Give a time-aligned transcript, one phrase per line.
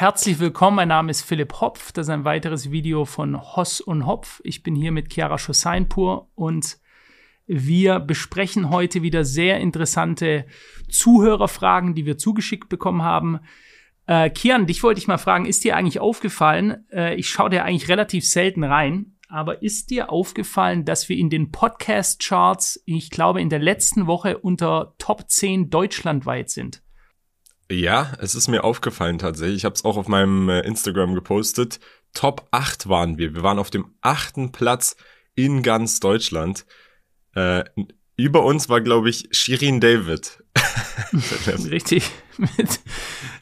[0.00, 0.76] herzlich willkommen.
[0.76, 1.90] Mein Name ist Philipp Hopf.
[1.90, 4.40] Das ist ein weiteres Video von Hoss und Hopf.
[4.44, 6.78] Ich bin hier mit Chiara Schosseinpur und
[7.48, 10.46] wir besprechen heute wieder sehr interessante
[10.88, 13.40] Zuhörerfragen, die wir zugeschickt bekommen haben.
[14.06, 17.64] Äh, Kian, dich wollte ich mal fragen, ist dir eigentlich aufgefallen, äh, ich schaue dir
[17.64, 23.40] eigentlich relativ selten rein, aber ist dir aufgefallen, dass wir in den Podcast-Charts, ich glaube,
[23.40, 26.82] in der letzten Woche unter Top 10 deutschlandweit sind?
[27.70, 29.58] Ja, es ist mir aufgefallen tatsächlich.
[29.58, 31.80] Ich habe es auch auf meinem äh, Instagram gepostet.
[32.14, 33.34] Top 8 waren wir.
[33.34, 34.96] Wir waren auf dem achten Platz
[35.34, 36.64] in ganz Deutschland.
[37.34, 37.64] Äh,
[38.16, 40.42] über uns war, glaube ich, Shirin David.
[41.70, 42.10] Richtig.
[42.38, 42.80] Mit,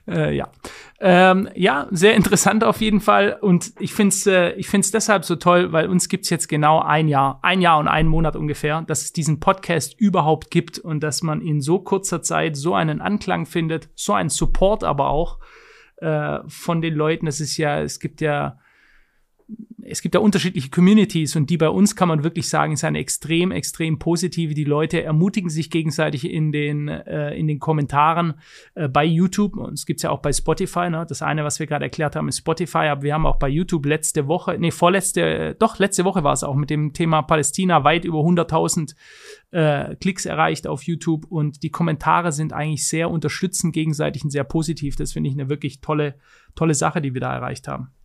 [0.08, 0.50] äh, ja.
[0.98, 3.36] Ähm, ja, sehr interessant auf jeden Fall.
[3.40, 6.80] Und ich finde es äh, ich find's deshalb so toll, weil uns gibt's jetzt genau
[6.80, 11.00] ein Jahr, ein Jahr und einen Monat ungefähr, dass es diesen Podcast überhaupt gibt und
[11.00, 15.38] dass man in so kurzer Zeit so einen Anklang findet, so einen Support aber auch
[15.98, 17.26] äh, von den Leuten.
[17.26, 18.58] Es ist ja, es gibt ja
[19.88, 22.98] es gibt ja unterschiedliche Communities und die bei uns kann man wirklich sagen, ist eine
[22.98, 24.54] extrem, extrem positive.
[24.54, 28.34] Die Leute ermutigen sich gegenseitig in den, äh, in den Kommentaren
[28.74, 29.56] äh, bei YouTube.
[29.56, 30.90] Und es gibt's ja auch bei Spotify.
[30.90, 31.06] Ne?
[31.08, 32.88] Das eine, was wir gerade erklärt haben, ist Spotify.
[32.88, 36.42] Aber wir haben auch bei YouTube letzte Woche, nee, vorletzte, doch, letzte Woche war es
[36.42, 38.94] auch mit dem Thema Palästina weit über 100.000
[39.52, 41.26] äh, Klicks erreicht auf YouTube.
[41.26, 44.96] Und die Kommentare sind eigentlich sehr unterstützend gegenseitig und sehr positiv.
[44.96, 46.16] Das finde ich eine wirklich tolle,
[46.54, 47.95] tolle Sache, die wir da erreicht haben.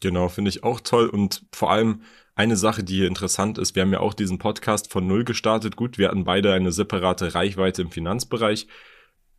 [0.00, 2.02] Genau, finde ich auch toll und vor allem
[2.34, 5.76] eine Sache, die hier interessant ist, wir haben ja auch diesen Podcast von Null gestartet.
[5.76, 8.66] Gut, wir hatten beide eine separate Reichweite im Finanzbereich.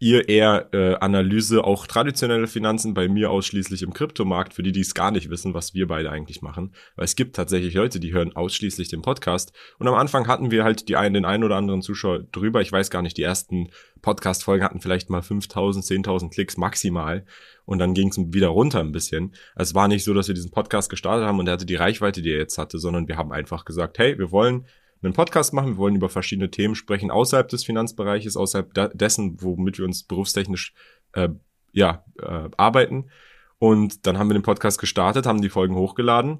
[0.03, 4.79] Ihr eher äh, Analyse, auch traditionelle Finanzen, bei mir ausschließlich im Kryptomarkt, für die, die
[4.79, 6.73] es gar nicht wissen, was wir beide eigentlich machen.
[6.95, 9.53] Weil es gibt tatsächlich Leute, die hören ausschließlich den Podcast.
[9.77, 12.61] Und am Anfang hatten wir halt die einen, den einen oder anderen Zuschauer drüber.
[12.61, 13.69] Ich weiß gar nicht, die ersten
[14.01, 17.23] Podcast-Folgen hatten vielleicht mal 5000, 10.000 Klicks maximal
[17.65, 19.35] und dann ging es wieder runter ein bisschen.
[19.55, 22.23] Es war nicht so, dass wir diesen Podcast gestartet haben und er hatte die Reichweite,
[22.23, 24.65] die er jetzt hatte, sondern wir haben einfach gesagt, hey, wir wollen
[25.07, 29.77] einen Podcast machen, wir wollen über verschiedene Themen sprechen, außerhalb des Finanzbereiches, außerhalb dessen, womit
[29.77, 30.73] wir uns berufstechnisch
[31.13, 31.29] äh,
[31.71, 33.09] ja, äh, arbeiten.
[33.57, 36.39] Und dann haben wir den Podcast gestartet, haben die Folgen hochgeladen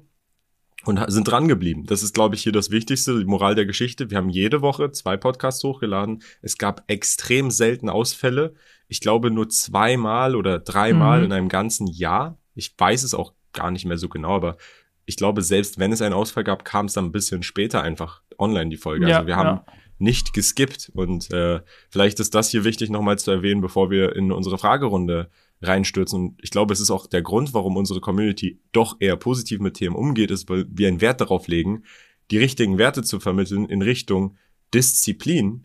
[0.84, 1.86] und sind dran geblieben.
[1.86, 4.10] Das ist, glaube ich, hier das Wichtigste, die Moral der Geschichte.
[4.10, 6.22] Wir haben jede Woche zwei Podcasts hochgeladen.
[6.40, 8.54] Es gab extrem selten Ausfälle.
[8.88, 11.24] Ich glaube nur zweimal oder dreimal mhm.
[11.26, 12.38] in einem ganzen Jahr.
[12.54, 14.56] Ich weiß es auch gar nicht mehr so genau, aber
[15.04, 18.21] ich glaube, selbst wenn es einen Ausfall gab, kam es dann ein bisschen später einfach
[18.38, 19.08] online die Folge.
[19.08, 19.72] Ja, also wir haben ja.
[19.98, 21.60] nicht geskippt und äh,
[21.90, 25.30] vielleicht ist das hier wichtig nochmal zu erwähnen, bevor wir in unsere Fragerunde
[25.62, 26.18] reinstürzen.
[26.18, 29.74] Und ich glaube, es ist auch der Grund, warum unsere Community doch eher positiv mit
[29.74, 31.84] Themen umgeht, ist, weil wir einen Wert darauf legen,
[32.30, 34.36] die richtigen Werte zu vermitteln in Richtung
[34.74, 35.64] Disziplin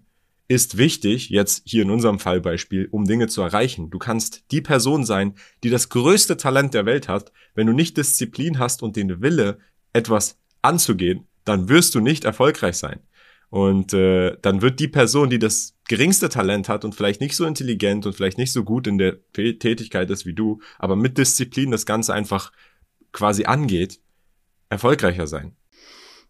[0.50, 3.90] ist wichtig, jetzt hier in unserem Fallbeispiel, um Dinge zu erreichen.
[3.90, 5.34] Du kannst die Person sein,
[5.64, 7.34] die das größte Talent der Welt hat.
[7.54, 9.60] Wenn du nicht Disziplin hast und den Wille,
[9.92, 13.00] etwas anzugehen, dann wirst du nicht erfolgreich sein.
[13.50, 17.46] Und äh, dann wird die Person, die das geringste Talent hat und vielleicht nicht so
[17.46, 21.72] intelligent und vielleicht nicht so gut in der Tätigkeit ist wie du, aber mit Disziplin
[21.72, 22.52] das Ganze einfach
[23.14, 24.00] quasi angeht,
[24.70, 25.56] erfolgreicher sein.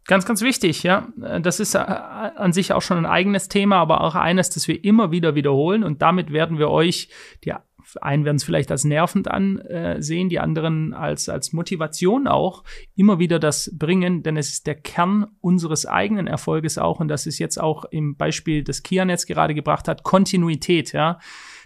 [0.05, 1.09] Ganz, ganz wichtig, ja.
[1.41, 4.84] Das ist äh, an sich auch schon ein eigenes Thema, aber auch eines, das wir
[4.84, 5.84] immer wieder wiederholen.
[5.84, 7.09] Und damit werden wir euch,
[7.44, 7.53] die
[8.02, 12.64] einen werden es vielleicht als nervend ansehen, die anderen als, als Motivation auch,
[12.96, 17.00] immer wieder das bringen, denn es ist der Kern unseres eigenen Erfolges auch.
[17.00, 21.20] Und das ist jetzt auch im Beispiel, das Kian jetzt gerade gebracht hat, Kontinuität, ja.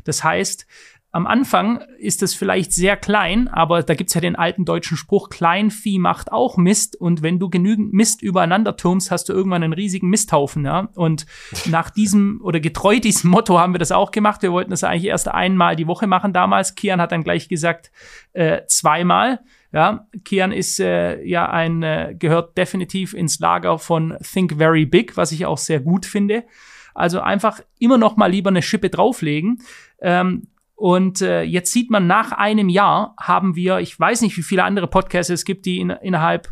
[0.04, 0.68] Das heißt,
[1.14, 5.30] am Anfang ist es vielleicht sehr klein, aber da gibt's ja den alten deutschen Spruch,
[5.30, 9.74] Kleinvieh macht auch Mist und wenn du genügend Mist übereinander turmst, hast du irgendwann einen
[9.74, 10.88] riesigen Misthaufen, ja.
[10.96, 11.26] Und
[11.66, 14.42] nach diesem oder getreu diesem Motto haben wir das auch gemacht.
[14.42, 16.76] Wir wollten das eigentlich erst einmal die Woche machen damals.
[16.76, 17.92] Kian hat dann gleich gesagt,
[18.32, 19.42] äh, zweimal.
[19.74, 25.18] Ja, Kian ist äh, ja ein, äh, gehört definitiv ins Lager von Think Very Big,
[25.18, 26.46] was ich auch sehr gut finde.
[26.94, 29.62] Also einfach immer noch mal lieber eine Schippe drauflegen.
[30.02, 30.48] Ähm,
[30.82, 34.64] und äh, jetzt sieht man, nach einem Jahr haben wir, ich weiß nicht, wie viele
[34.64, 36.52] andere Podcasts es gibt, die in, innerhalb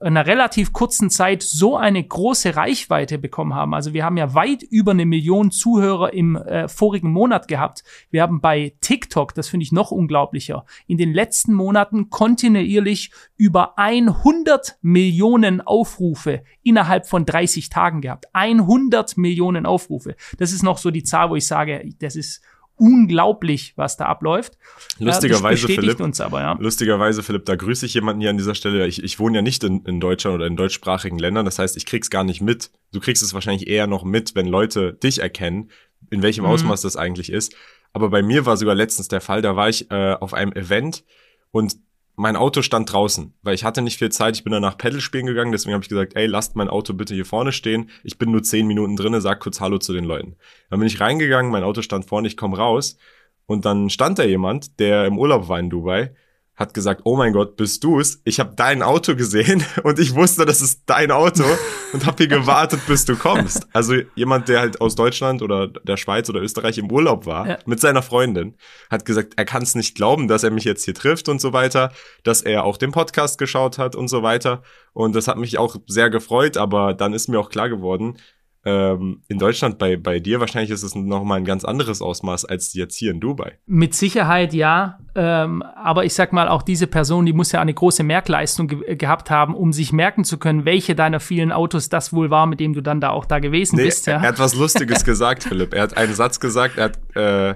[0.00, 3.74] einer relativ kurzen Zeit so eine große Reichweite bekommen haben.
[3.74, 7.84] Also wir haben ja weit über eine Million Zuhörer im äh, vorigen Monat gehabt.
[8.10, 13.78] Wir haben bei TikTok, das finde ich noch unglaublicher, in den letzten Monaten kontinuierlich über
[13.78, 18.28] 100 Millionen Aufrufe innerhalb von 30 Tagen gehabt.
[18.32, 20.16] 100 Millionen Aufrufe.
[20.38, 22.40] Das ist noch so die Zahl, wo ich sage, das ist
[22.78, 24.56] unglaublich, was da abläuft.
[24.98, 26.56] Lustigerweise, Philipp, aber, ja.
[26.58, 28.86] lustigerweise, Philipp, da grüße ich jemanden hier an dieser Stelle.
[28.86, 31.44] Ich, ich wohne ja nicht in, in Deutschland oder in deutschsprachigen Ländern.
[31.44, 32.70] Das heißt, ich krieg's gar nicht mit.
[32.92, 35.70] Du kriegst es wahrscheinlich eher noch mit, wenn Leute dich erkennen,
[36.10, 36.50] in welchem mhm.
[36.50, 37.54] Ausmaß das eigentlich ist.
[37.92, 41.04] Aber bei mir war sogar letztens der Fall, da war ich äh, auf einem Event
[41.50, 41.76] und
[42.18, 44.34] mein Auto stand draußen, weil ich hatte nicht viel Zeit.
[44.34, 47.14] Ich bin danach Pedal spielen gegangen, deswegen habe ich gesagt, ey, lasst mein Auto bitte
[47.14, 47.90] hier vorne stehen.
[48.02, 50.34] Ich bin nur zehn Minuten drinne, sag kurz Hallo zu den Leuten.
[50.68, 52.98] Dann bin ich reingegangen, mein Auto stand vorne, ich komme raus
[53.46, 56.12] und dann stand da jemand, der im Urlaub war in Dubai
[56.58, 58.20] hat gesagt, oh mein Gott, bist du's?
[58.24, 61.44] Ich habe dein Auto gesehen und ich wusste, das ist dein Auto
[61.92, 63.68] und habe hier gewartet, bis du kommst.
[63.72, 67.58] Also jemand, der halt aus Deutschland oder der Schweiz oder Österreich im Urlaub war ja.
[67.64, 68.56] mit seiner Freundin,
[68.90, 71.52] hat gesagt, er kann es nicht glauben, dass er mich jetzt hier trifft und so
[71.52, 71.92] weiter,
[72.24, 74.62] dass er auch den Podcast geschaut hat und so weiter.
[74.92, 78.16] Und das hat mich auch sehr gefreut, aber dann ist mir auch klar geworden,
[78.64, 82.74] ähm, in Deutschland bei, bei dir wahrscheinlich ist es nochmal ein ganz anderes Ausmaß als
[82.74, 83.58] jetzt hier in Dubai.
[83.66, 87.72] Mit Sicherheit ja, ähm, aber ich sag mal, auch diese Person, die muss ja eine
[87.72, 92.12] große Merkleistung ge gehabt haben, um sich merken zu können, welche deiner vielen Autos das
[92.12, 94.06] wohl war, mit dem du dann da auch da gewesen nee, bist.
[94.06, 94.14] Ja?
[94.14, 95.72] Er, er hat was Lustiges gesagt, Philipp.
[95.72, 97.54] Er hat einen Satz gesagt, er hat äh,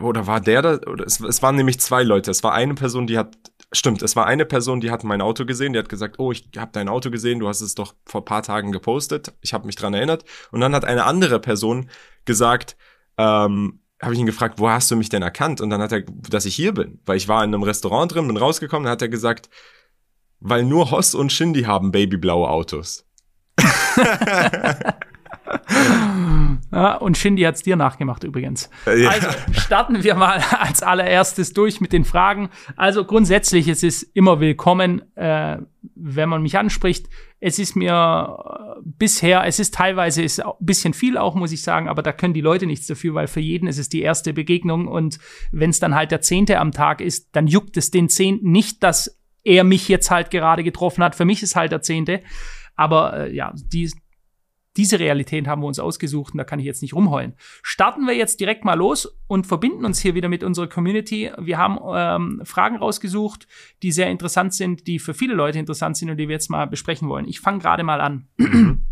[0.00, 0.74] oder war der da?
[0.86, 2.30] Oder es, es waren nämlich zwei Leute.
[2.30, 3.36] Es war eine Person, die hat
[3.74, 6.46] Stimmt, es war eine Person, die hat mein Auto gesehen, die hat gesagt, oh, ich
[6.58, 9.76] habe dein Auto gesehen, du hast es doch vor paar Tagen gepostet, ich habe mich
[9.76, 10.26] dran erinnert.
[10.50, 11.88] Und dann hat eine andere Person
[12.26, 12.76] gesagt,
[13.16, 15.62] ähm, habe ich ihn gefragt, wo hast du mich denn erkannt?
[15.62, 18.26] Und dann hat er, dass ich hier bin, weil ich war in einem Restaurant drin,
[18.26, 19.48] bin rausgekommen, dann hat er gesagt,
[20.40, 23.06] weil nur Hoss und Shindy haben babyblaue Autos.
[26.72, 28.70] Ja, und Shindy hat es dir nachgemacht übrigens.
[28.86, 29.10] Ja.
[29.10, 32.48] Also starten wir mal als allererstes durch mit den Fragen.
[32.76, 35.58] Also grundsätzlich, es ist immer willkommen, äh,
[35.94, 37.10] wenn man mich anspricht.
[37.40, 38.38] Es ist mir
[38.76, 42.12] äh, bisher, es ist teilweise ist ein bisschen viel auch, muss ich sagen, aber da
[42.12, 45.18] können die Leute nichts dafür, weil für jeden ist es die erste Begegnung und
[45.50, 48.82] wenn es dann halt der Zehnte am Tag ist, dann juckt es den Zehnten nicht,
[48.82, 51.14] dass er mich jetzt halt gerade getroffen hat.
[51.16, 52.22] Für mich ist halt der Zehnte.
[52.76, 53.90] Aber äh, ja, die,
[54.76, 57.34] diese Realität haben wir uns ausgesucht und da kann ich jetzt nicht rumheulen.
[57.62, 61.30] Starten wir jetzt direkt mal los und verbinden uns hier wieder mit unserer Community.
[61.38, 63.46] Wir haben ähm, Fragen rausgesucht,
[63.82, 66.66] die sehr interessant sind, die für viele Leute interessant sind und die wir jetzt mal
[66.66, 67.28] besprechen wollen.
[67.28, 68.28] Ich fange gerade mal an.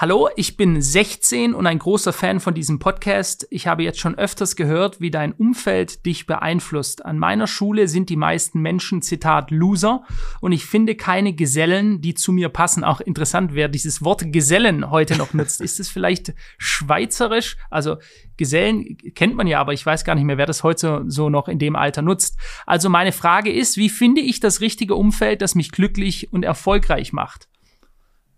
[0.00, 3.48] Hallo, ich bin 16 und ein großer Fan von diesem Podcast.
[3.50, 7.04] Ich habe jetzt schon öfters gehört, wie dein Umfeld dich beeinflusst.
[7.04, 10.04] An meiner Schule sind die meisten Menschen, Zitat, Loser
[10.40, 12.84] und ich finde keine Gesellen, die zu mir passen.
[12.84, 15.60] Auch interessant, wer dieses Wort Gesellen heute noch nutzt.
[15.60, 17.56] Ist es vielleicht schweizerisch?
[17.68, 17.96] Also
[18.36, 21.48] Gesellen kennt man ja, aber ich weiß gar nicht mehr, wer das heute so noch
[21.48, 22.38] in dem Alter nutzt.
[22.66, 27.12] Also meine Frage ist, wie finde ich das richtige Umfeld, das mich glücklich und erfolgreich
[27.12, 27.48] macht?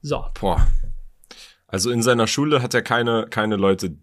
[0.01, 0.25] So.
[0.41, 0.67] Boah.
[1.71, 3.97] Also in seiner Schule hat er keine, keine Leute,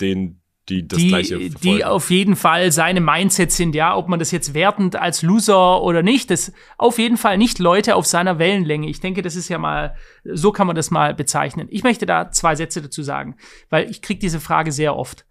[0.00, 1.60] denen die das die, gleiche verfolgen.
[1.62, 5.82] Die auf jeden Fall seine Mindset sind, ja, ob man das jetzt wertend als Loser
[5.82, 8.88] oder nicht, das auf jeden Fall nicht Leute auf seiner Wellenlänge.
[8.88, 11.68] Ich denke, das ist ja mal, so kann man das mal bezeichnen.
[11.70, 13.36] Ich möchte da zwei Sätze dazu sagen,
[13.70, 15.24] weil ich kriege diese Frage sehr oft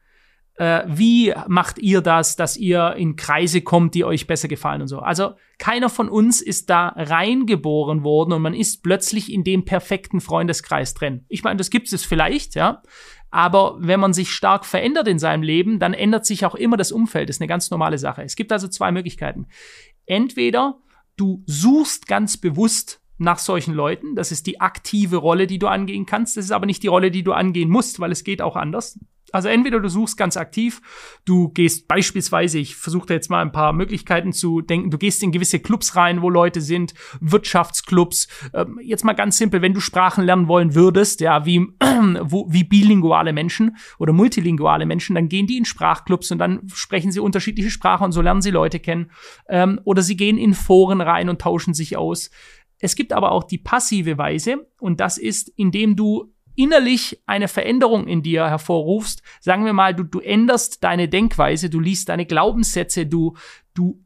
[0.58, 4.88] äh, wie macht ihr das, dass ihr in Kreise kommt, die euch besser gefallen und
[4.88, 5.00] so.
[5.00, 10.20] Also keiner von uns ist da reingeboren worden und man ist plötzlich in dem perfekten
[10.20, 11.26] Freundeskreis drin.
[11.30, 12.82] Ich meine, das gibt es vielleicht, ja.
[13.30, 16.92] Aber wenn man sich stark verändert in seinem Leben, dann ändert sich auch immer das
[16.92, 17.30] Umfeld.
[17.30, 18.24] Das ist eine ganz normale Sache.
[18.24, 19.48] Es gibt also zwei Möglichkeiten.
[20.06, 20.80] Entweder
[21.18, 24.16] du suchst ganz bewusst nach solchen Leuten.
[24.16, 26.38] Das ist die aktive Rolle, die du angehen kannst.
[26.38, 28.98] Das ist aber nicht die Rolle, die du angehen musst, weil es geht auch anders.
[29.32, 30.82] Also entweder du suchst ganz aktiv,
[31.26, 35.34] du gehst beispielsweise, ich versuche jetzt mal ein paar Möglichkeiten zu denken, du gehst in
[35.34, 38.28] gewisse Clubs rein, wo Leute sind, Wirtschaftsclubs.
[38.54, 41.60] Ähm, jetzt mal ganz simpel, wenn du Sprachen lernen wollen würdest, ja, wie,
[42.22, 47.12] wo, wie bilinguale Menschen oder multilinguale Menschen, dann gehen die in Sprachclubs und dann sprechen
[47.12, 49.12] sie unterschiedliche Sprachen und so lernen sie Leute kennen.
[49.50, 52.32] Ähm, oder sie gehen in Foren rein und tauschen sich aus.
[52.80, 58.08] Es gibt aber auch die passive Weise und das ist, indem du innerlich eine Veränderung
[58.08, 63.06] in dir hervorrufst, sagen wir mal, du, du änderst deine Denkweise, du liest deine Glaubenssätze,
[63.06, 63.36] du,
[63.74, 64.04] du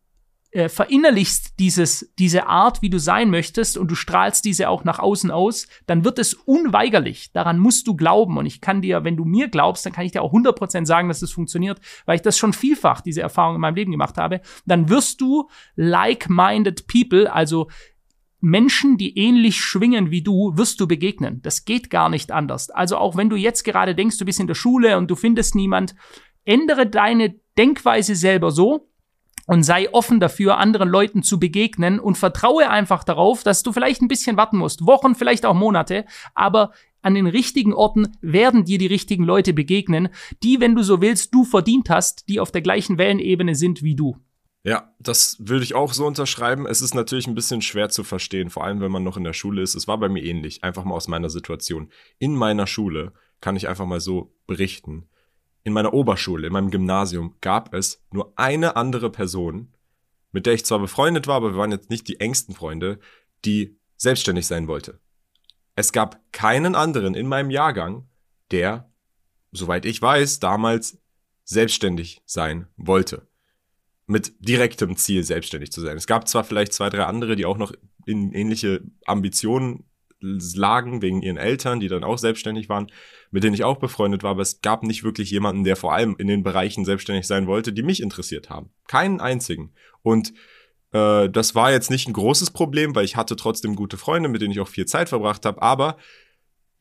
[0.51, 4.99] äh, verinnerlichst dieses, diese Art, wie du sein möchtest und du strahlst diese auch nach
[4.99, 7.31] außen aus, dann wird es unweigerlich.
[7.31, 8.37] Daran musst du glauben.
[8.37, 11.07] Und ich kann dir, wenn du mir glaubst, dann kann ich dir auch 100% sagen,
[11.07, 14.41] dass das funktioniert, weil ich das schon vielfach, diese Erfahrung in meinem Leben gemacht habe.
[14.65, 17.69] Dann wirst du like-minded people, also
[18.41, 21.41] Menschen, die ähnlich schwingen wie du, wirst du begegnen.
[21.43, 22.69] Das geht gar nicht anders.
[22.71, 25.55] Also auch wenn du jetzt gerade denkst, du bist in der Schule und du findest
[25.55, 25.95] niemand,
[26.43, 28.89] ändere deine Denkweise selber so
[29.45, 34.01] und sei offen dafür, anderen Leuten zu begegnen und vertraue einfach darauf, dass du vielleicht
[34.01, 34.85] ein bisschen warten musst.
[34.85, 36.71] Wochen, vielleicht auch Monate, aber
[37.01, 40.09] an den richtigen Orten werden dir die richtigen Leute begegnen,
[40.43, 43.95] die, wenn du so willst, du verdient hast, die auf der gleichen Wellenebene sind wie
[43.95, 44.17] du.
[44.63, 46.67] Ja, das würde ich auch so unterschreiben.
[46.67, 49.33] Es ist natürlich ein bisschen schwer zu verstehen, vor allem wenn man noch in der
[49.33, 49.73] Schule ist.
[49.73, 51.91] Es war bei mir ähnlich, einfach mal aus meiner Situation.
[52.19, 55.09] In meiner Schule kann ich einfach mal so berichten.
[55.63, 59.73] In meiner Oberschule, in meinem Gymnasium gab es nur eine andere Person,
[60.31, 62.99] mit der ich zwar befreundet war, aber wir waren jetzt nicht die engsten Freunde,
[63.45, 64.99] die selbstständig sein wollte.
[65.75, 68.07] Es gab keinen anderen in meinem Jahrgang,
[68.51, 68.91] der,
[69.51, 70.99] soweit ich weiß, damals
[71.43, 73.27] selbstständig sein wollte.
[74.11, 75.95] Mit direktem Ziel, selbstständig zu sein.
[75.95, 77.71] Es gab zwar vielleicht zwei, drei andere, die auch noch
[78.05, 79.85] in ähnliche Ambitionen
[80.21, 82.91] lagen wegen ihren Eltern, die dann auch selbstständig waren,
[83.31, 86.15] mit denen ich auch befreundet war, aber es gab nicht wirklich jemanden, der vor allem
[86.19, 88.69] in den Bereichen selbstständig sein wollte, die mich interessiert haben.
[88.87, 89.73] Keinen einzigen.
[90.03, 90.33] Und
[90.91, 94.41] äh, das war jetzt nicht ein großes Problem, weil ich hatte trotzdem gute Freunde, mit
[94.41, 95.97] denen ich auch viel Zeit verbracht habe, aber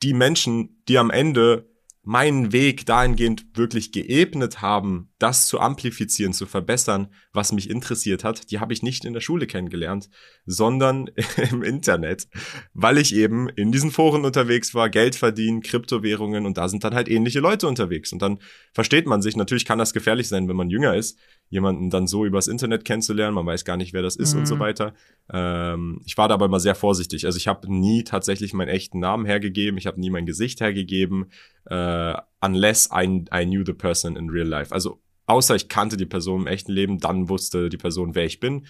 [0.03, 1.70] die Menschen, die am Ende
[2.03, 8.49] meinen Weg dahingehend wirklich geebnet haben, das zu amplifizieren, zu verbessern, was mich interessiert hat,
[8.49, 10.09] die habe ich nicht in der Schule kennengelernt,
[10.45, 11.11] sondern
[11.51, 12.27] im Internet,
[12.73, 16.95] weil ich eben in diesen Foren unterwegs war, Geld verdienen, Kryptowährungen und da sind dann
[16.95, 18.39] halt ähnliche Leute unterwegs und dann
[18.73, 19.35] versteht man sich.
[19.35, 21.19] Natürlich kann das gefährlich sein, wenn man jünger ist,
[21.51, 24.39] jemanden dann so übers Internet kennenzulernen, man weiß gar nicht, wer das ist mhm.
[24.39, 24.59] und so mhm.
[24.59, 24.93] weiter.
[25.31, 27.25] Ähm, ich war dabei mal sehr vorsichtig.
[27.25, 31.29] Also ich habe nie tatsächlich meinen echten Namen hergegeben, ich habe nie mein Gesicht hergegeben,
[31.65, 34.73] äh, unless I, I knew the person in real life.
[34.73, 38.39] Also außer ich kannte die Person im echten Leben, dann wusste die Person, wer ich
[38.39, 38.65] bin.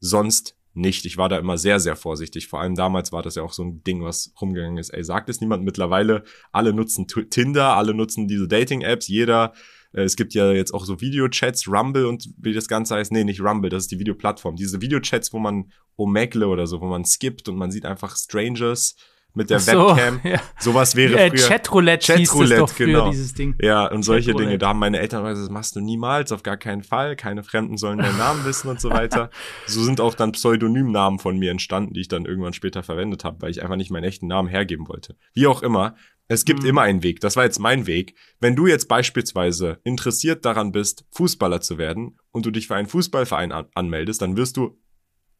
[0.00, 1.04] Sonst nicht.
[1.04, 2.48] Ich war da immer sehr, sehr vorsichtig.
[2.48, 4.88] Vor allem damals war das ja auch so ein Ding, was rumgegangen ist.
[4.88, 6.24] Ey, sagt es niemand mittlerweile.
[6.50, 9.06] Alle nutzen Tinder, alle nutzen diese Dating-Apps.
[9.08, 9.52] Jeder
[9.92, 13.12] es gibt ja jetzt auch so Videochats, Rumble und wie das Ganze heißt.
[13.12, 14.56] Nee, nicht Rumble, das ist die Videoplattform.
[14.56, 18.96] Diese Videochats, wo man Omegle oder so, wo man skippt und man sieht einfach Strangers
[19.34, 20.20] mit der so, Webcam.
[20.24, 20.40] Ja.
[20.58, 21.48] Sowas wäre ja, früher.
[21.48, 23.10] Chatroulette, Chatroulette doch früher, genau.
[23.10, 23.54] dieses Ding.
[23.60, 24.58] Ja, und solche Dinge.
[24.58, 27.16] Da haben meine Eltern gesagt, das machst du niemals, auf gar keinen Fall.
[27.16, 29.30] Keine Fremden sollen deinen Namen wissen und so weiter.
[29.66, 33.40] So sind auch dann Pseudonymnamen von mir entstanden, die ich dann irgendwann später verwendet habe,
[33.42, 35.16] weil ich einfach nicht meinen echten Namen hergeben wollte.
[35.32, 35.96] Wie auch immer.
[36.32, 36.68] Es gibt mhm.
[36.70, 37.20] immer einen Weg.
[37.20, 38.14] Das war jetzt mein Weg.
[38.40, 42.88] Wenn du jetzt beispielsweise interessiert daran bist, Fußballer zu werden und du dich für einen
[42.88, 44.80] Fußballverein an anmeldest, dann wirst du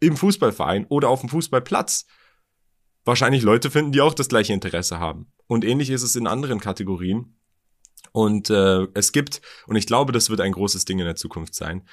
[0.00, 2.06] im Fußballverein oder auf dem Fußballplatz
[3.06, 5.32] wahrscheinlich Leute finden, die auch das gleiche Interesse haben.
[5.46, 7.38] Und ähnlich ist es in anderen Kategorien.
[8.12, 11.54] Und äh, es gibt, und ich glaube, das wird ein großes Ding in der Zukunft
[11.54, 11.88] sein,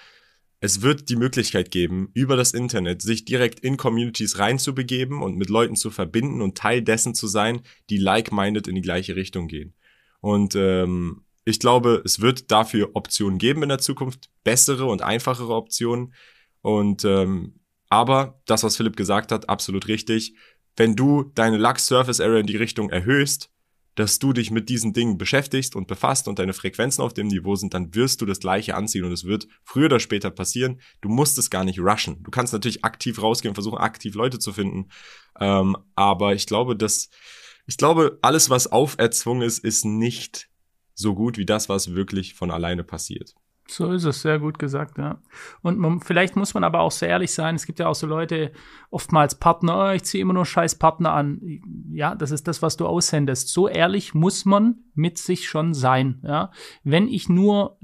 [0.62, 5.50] es wird die Möglichkeit geben, über das Internet sich direkt in Communities reinzubegeben und mit
[5.50, 9.74] Leuten zu verbinden und Teil dessen zu sein, die like-minded in die gleiche Richtung gehen.
[10.20, 15.56] Und ähm, ich glaube, es wird dafür Optionen geben in der Zukunft, bessere und einfachere
[15.56, 16.14] Optionen.
[16.62, 20.36] Und ähm, aber das, was Philipp gesagt hat, absolut richtig.
[20.76, 23.50] Wenn du deine Lux Surface Area in die Richtung erhöhst,
[23.96, 27.56] dass du dich mit diesen Dingen beschäftigst und befasst und deine Frequenzen auf dem Niveau
[27.56, 30.80] sind, dann wirst du das Gleiche anziehen und es wird früher oder später passieren.
[31.02, 32.24] Du musst es gar nicht rushen.
[32.24, 34.90] Du kannst natürlich aktiv rausgehen und versuchen, aktiv Leute zu finden.
[35.40, 37.10] Ähm, aber ich glaube, dass,
[37.66, 40.50] ich glaube, alles, was auferzwungen ist, ist nicht
[40.94, 43.36] so gut wie das, was wirklich von alleine passiert.
[43.70, 45.20] So ist es, sehr gut gesagt, ja.
[45.62, 47.54] Und man, vielleicht muss man aber auch sehr ehrlich sein.
[47.54, 48.52] Es gibt ja auch so Leute,
[48.90, 51.40] oftmals Partner, oh, ich ziehe immer nur scheiß Partner an.
[51.92, 53.50] Ja, das ist das, was du aussendest.
[53.50, 56.52] So ehrlich muss man mit sich schon sein, ja.
[56.84, 57.78] Wenn ich nur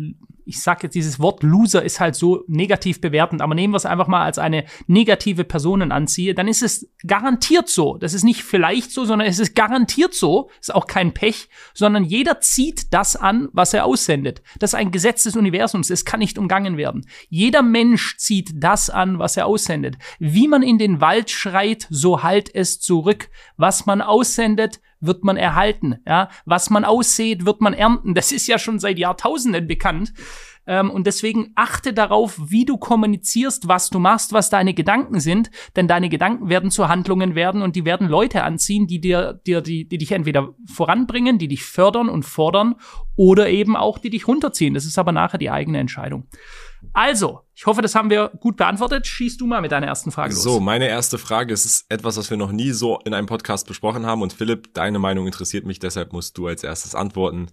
[0.46, 3.86] ich sag jetzt, dieses Wort Loser ist halt so negativ bewertend, aber nehmen wir es
[3.86, 7.98] einfach mal als eine negative Personen anziehe, dann ist es garantiert so.
[7.98, 10.50] Das ist nicht vielleicht so, sondern es ist garantiert so.
[10.60, 14.42] Ist auch kein Pech, sondern jeder zieht das an, was er aussendet.
[14.60, 15.90] Das ist ein Gesetz des Universums.
[15.90, 17.08] Es kann nicht umgangen werden.
[17.30, 19.98] Jeder Mensch zieht das an, was er aussendet.
[20.20, 23.30] Wie man in den Wald schreit, so halt es zurück.
[23.58, 25.98] Was man aussendet, wird man erhalten.
[26.08, 26.30] Ja?
[26.46, 28.14] Was man aussät, wird man ernten.
[28.14, 30.14] Das ist ja schon seit Jahrtausenden bekannt.
[30.68, 35.52] Ähm, und deswegen achte darauf, wie du kommunizierst, was du machst, was deine Gedanken sind,
[35.76, 39.62] denn deine Gedanken werden zu Handlungen werden und die werden Leute anziehen, die dir, dir
[39.62, 42.76] die, die dich entweder voranbringen, die dich fördern und fordern
[43.16, 44.74] oder eben auch die dich runterziehen.
[44.74, 46.28] Das ist aber nachher die eigene Entscheidung.
[46.94, 49.08] Also, ich hoffe, das haben wir gut beantwortet.
[49.08, 50.44] Schieß du mal mit deiner ersten Frage los.
[50.44, 53.68] So, meine erste Frage es ist etwas, was wir noch nie so in einem Podcast
[53.68, 54.22] besprochen haben.
[54.22, 57.48] Und Philipp, deine Meinung interessiert mich, deshalb musst du als erstes antworten.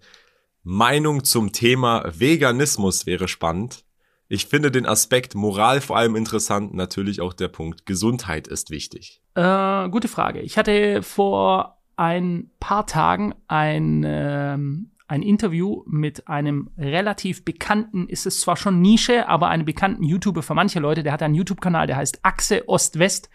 [0.62, 3.84] Meinung zum Thema Veganismus wäre spannend.
[4.28, 6.72] Ich finde den Aspekt Moral vor allem interessant.
[6.72, 9.20] Natürlich auch der Punkt Gesundheit ist wichtig.
[9.34, 10.40] Äh, gute Frage.
[10.40, 18.24] Ich hatte vor ein paar Tagen ein ähm, ein Interview mit einem relativ bekannten, ist
[18.24, 21.86] es zwar schon Nische, aber einen bekannten YouTuber für manche Leute, der hat einen YouTube-Kanal,
[21.86, 23.28] der heißt Achse Ost-West.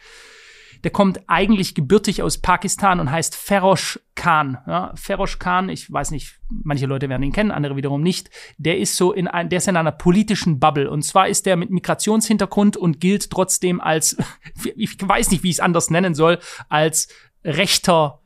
[0.83, 4.57] Der kommt eigentlich gebürtig aus Pakistan und heißt Ferosh Khan.
[4.65, 8.31] Ja, Ferosh Khan, ich weiß nicht, manche Leute werden ihn kennen, andere wiederum nicht.
[8.57, 10.89] Der ist so in ein, der ist in einer politischen Bubble.
[10.89, 14.17] Und zwar ist der mit Migrationshintergrund und gilt trotzdem als,
[14.75, 17.07] ich weiß nicht, wie ich es anders nennen soll, als
[17.43, 18.21] rechter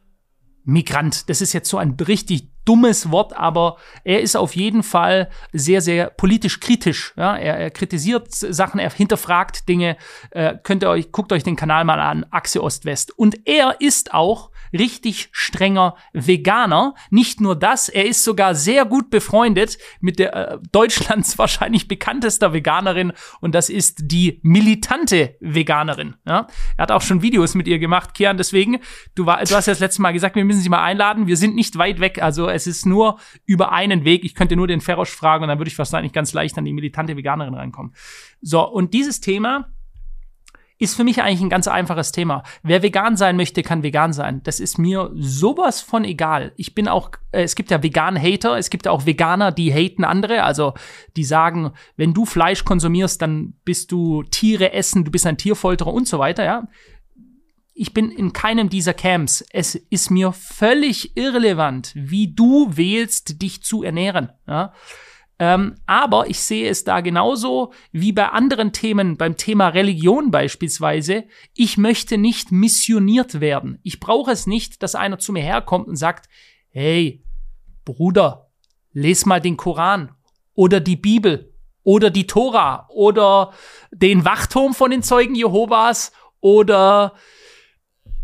[0.64, 1.30] Migrant.
[1.30, 5.82] Das ist jetzt so ein richtig dummes Wort, aber er ist auf jeden Fall sehr,
[5.82, 7.14] sehr politisch kritisch.
[7.18, 7.36] Ja?
[7.36, 9.98] Er, er kritisiert Sachen, er hinterfragt Dinge.
[10.30, 13.18] Äh, könnt ihr euch, guckt euch den Kanal mal an, Achse Ost-West.
[13.18, 16.96] Und er ist auch richtig strenger Veganer.
[17.10, 22.54] Nicht nur das, er ist sogar sehr gut befreundet mit der äh, Deutschlands wahrscheinlich bekanntester
[22.54, 26.16] Veganerin und das ist die militante Veganerin.
[26.26, 26.48] Ja?
[26.78, 28.38] Er hat auch schon Videos mit ihr gemacht, Kian.
[28.38, 28.80] Deswegen,
[29.16, 31.28] du, war, du hast ja das letzte Mal gesagt, wir müssen sie mal einladen.
[31.28, 34.24] Wir sind nicht weit weg, also es ist nur über einen Weg.
[34.24, 36.74] Ich könnte nur den Ferrosch fragen und dann würde ich wahrscheinlich ganz leicht an die
[36.74, 37.94] militante Veganerin reinkommen.
[38.42, 39.72] So, und dieses Thema
[40.82, 42.42] ist für mich eigentlich ein ganz einfaches Thema.
[42.64, 44.42] Wer vegan sein möchte, kann vegan sein.
[44.44, 46.54] Das ist mir sowas von egal.
[46.56, 50.44] Ich bin auch, äh, es gibt ja Vegan-Hater, es gibt auch Veganer, die haten andere,
[50.44, 50.74] also
[51.16, 55.94] die sagen, wenn du Fleisch konsumierst, dann bist du Tiere essen, du bist ein Tierfolterer
[55.94, 56.68] und so weiter, ja.
[57.74, 59.46] Ich bin in keinem dieser Camps.
[59.52, 64.32] Es ist mir völlig irrelevant, wie du wählst, dich zu ernähren.
[64.48, 64.74] Ja?
[65.42, 71.24] Ähm, aber ich sehe es da genauso wie bei anderen Themen, beim Thema Religion beispielsweise.
[71.56, 73.80] Ich möchte nicht missioniert werden.
[73.82, 76.30] Ich brauche es nicht, dass einer zu mir herkommt und sagt,
[76.70, 77.24] hey,
[77.86, 78.52] Bruder,
[78.94, 80.12] les mal den Koran
[80.54, 83.52] oder die Bibel oder die Tora oder
[83.90, 87.16] den Wachturm von den Zeugen Jehovas oder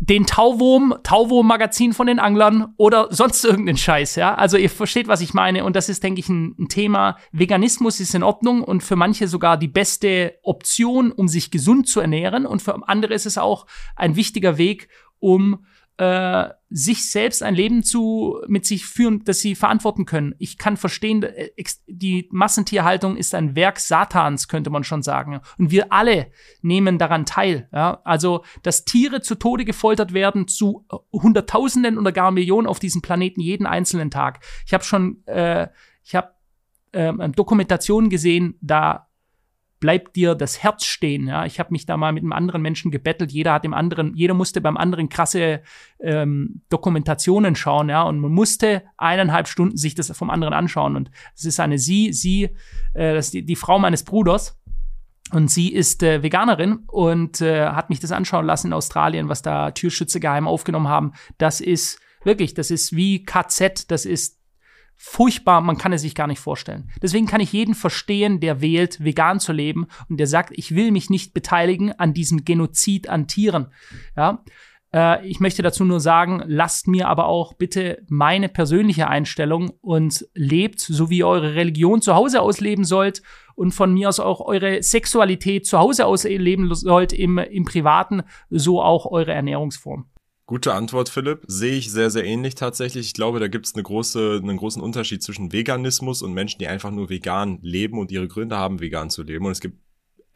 [0.00, 4.34] den Tauwurm, Tauwurm-Magazin von den Anglern oder sonst irgendeinen Scheiß, ja.
[4.34, 5.64] Also ihr versteht, was ich meine.
[5.64, 7.16] Und das ist, denke ich, ein, ein, Thema.
[7.32, 12.00] Veganismus ist in Ordnung und für manche sogar die beste Option, um sich gesund zu
[12.00, 12.46] ernähren.
[12.46, 14.88] Und für andere ist es auch ein wichtiger Weg,
[15.18, 15.64] um
[15.98, 20.34] äh, sich selbst ein Leben zu mit sich führen, das sie verantworten können.
[20.38, 21.50] Ich kann verstehen, äh,
[21.88, 25.40] die Massentierhaltung ist ein Werk Satans, könnte man schon sagen.
[25.58, 26.30] Und wir alle
[26.62, 27.68] nehmen daran teil.
[27.72, 28.00] Ja?
[28.04, 33.40] Also, dass Tiere zu Tode gefoltert werden, zu Hunderttausenden oder gar Millionen auf diesem Planeten
[33.40, 34.38] jeden einzelnen Tag.
[34.66, 35.66] Ich habe schon, äh,
[36.04, 36.30] ich habe
[36.92, 39.07] äh, Dokumentationen gesehen, da
[39.80, 41.28] bleibt dir das Herz stehen.
[41.28, 43.32] Ja, ich habe mich da mal mit einem anderen Menschen gebettelt.
[43.32, 45.62] Jeder hat dem anderen, jeder musste beim anderen krasse
[46.00, 47.88] ähm, Dokumentationen schauen.
[47.88, 50.96] Ja, und man musste eineinhalb Stunden sich das vom anderen anschauen.
[50.96, 52.44] Und es ist eine sie, sie,
[52.94, 54.58] äh, das ist die, die Frau meines Bruders.
[55.30, 59.42] Und sie ist äh, Veganerin und äh, hat mich das anschauen lassen in Australien, was
[59.42, 61.12] da Türschütze geheim aufgenommen haben.
[61.36, 64.37] Das ist wirklich, das ist wie KZ, das ist
[64.98, 66.90] furchtbar, man kann es sich gar nicht vorstellen.
[67.00, 70.90] Deswegen kann ich jeden verstehen, der wählt, vegan zu leben und der sagt, ich will
[70.90, 73.68] mich nicht beteiligen an diesem Genozid an Tieren.
[74.16, 74.44] Ja,
[74.92, 80.26] äh, ich möchte dazu nur sagen, lasst mir aber auch bitte meine persönliche Einstellung und
[80.34, 83.22] lebt, so wie ihr eure Religion zu Hause ausleben sollt
[83.54, 88.82] und von mir aus auch eure Sexualität zu Hause ausleben sollt im, im Privaten, so
[88.82, 90.06] auch eure Ernährungsform.
[90.48, 91.42] Gute Antwort, Philipp.
[91.46, 93.04] Sehe ich sehr, sehr ähnlich tatsächlich.
[93.04, 96.68] Ich glaube, da gibt es eine große, einen großen Unterschied zwischen Veganismus und Menschen, die
[96.68, 99.44] einfach nur vegan leben und ihre Gründe haben, vegan zu leben.
[99.44, 99.76] Und es gibt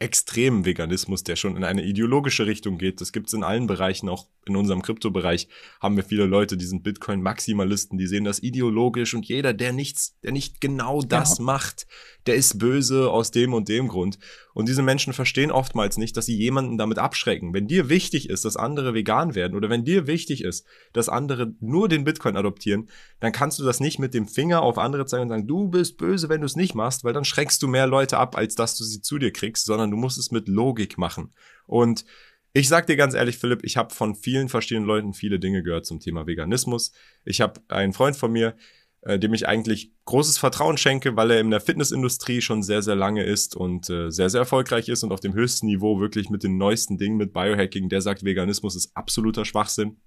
[0.03, 2.99] extremen Veganismus, der schon in eine ideologische Richtung geht.
[2.99, 5.47] Das gibt's in allen Bereichen, auch in unserem Kryptobereich
[5.79, 10.19] haben wir viele Leute, die sind Bitcoin-Maximalisten, die sehen das ideologisch und jeder, der nichts,
[10.21, 11.53] der nicht genau das genau.
[11.53, 11.87] macht,
[12.25, 14.19] der ist böse aus dem und dem Grund.
[14.53, 17.53] Und diese Menschen verstehen oftmals nicht, dass sie jemanden damit abschrecken.
[17.53, 21.53] Wenn dir wichtig ist, dass andere vegan werden oder wenn dir wichtig ist, dass andere
[21.59, 22.89] nur den Bitcoin adoptieren,
[23.19, 25.97] dann kannst du das nicht mit dem Finger auf andere zeigen und sagen, du bist
[25.97, 28.77] böse, wenn du es nicht machst, weil dann schreckst du mehr Leute ab, als dass
[28.77, 31.33] du sie zu dir kriegst, sondern du musst es mit Logik machen.
[31.65, 32.05] Und
[32.53, 35.85] ich sag dir ganz ehrlich, Philipp, ich habe von vielen verschiedenen Leuten viele Dinge gehört
[35.85, 36.91] zum Thema Veganismus.
[37.25, 38.55] Ich habe einen Freund von mir,
[39.01, 42.95] äh, dem ich eigentlich großes Vertrauen schenke, weil er in der Fitnessindustrie schon sehr, sehr
[42.95, 46.43] lange ist und äh, sehr, sehr erfolgreich ist und auf dem höchsten Niveau wirklich mit
[46.43, 49.97] den neuesten Dingen, mit Biohacking, der sagt, Veganismus ist absoluter Schwachsinn.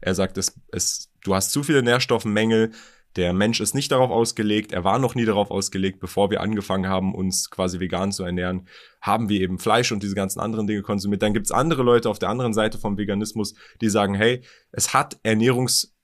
[0.00, 2.72] Er sagt, es, es, du hast zu viele Nährstoffmängel,
[3.16, 6.88] der Mensch ist nicht darauf ausgelegt, er war noch nie darauf ausgelegt, bevor wir angefangen
[6.88, 8.66] haben, uns quasi vegan zu ernähren,
[9.00, 11.22] haben wir eben Fleisch und diese ganzen anderen Dinge konsumiert.
[11.22, 15.18] Dann gibt's andere Leute auf der anderen Seite vom Veganismus, die sagen, hey, es hat
[15.24, 15.94] Ernährungs-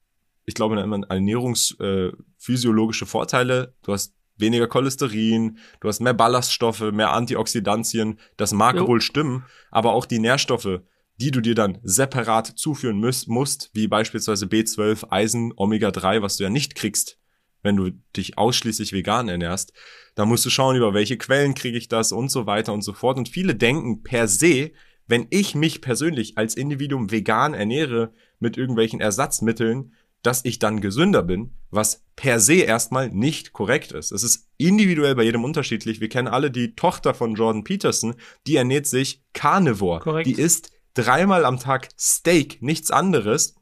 [0.46, 3.74] ich glaube, ernährungsphysiologische äh, Vorteile.
[3.82, 8.18] Du hast weniger Cholesterin, du hast mehr Ballaststoffe, mehr Antioxidantien.
[8.36, 8.88] Das mag jo.
[8.88, 10.80] wohl stimmen, aber auch die Nährstoffe,
[11.20, 16.44] die du dir dann separat zuführen müsst, musst, wie beispielsweise B12, Eisen, Omega-3, was du
[16.44, 17.18] ja nicht kriegst,
[17.62, 19.74] wenn du dich ausschließlich vegan ernährst.
[20.14, 22.94] Da musst du schauen, über welche Quellen kriege ich das und so weiter und so
[22.94, 23.18] fort.
[23.18, 24.72] Und viele denken per se,
[25.06, 31.22] wenn ich mich persönlich als Individuum vegan ernähre mit irgendwelchen Ersatzmitteln, dass ich dann gesünder
[31.22, 34.10] bin, was per se erstmal nicht korrekt ist.
[34.10, 36.00] Es ist individuell bei jedem unterschiedlich.
[36.00, 38.14] Wir kennen alle die Tochter von Jordan Peterson,
[38.46, 40.00] die ernährt sich Carnivore.
[40.00, 40.26] Korrekt.
[40.26, 43.54] Die isst dreimal am Tag Steak, nichts anderes.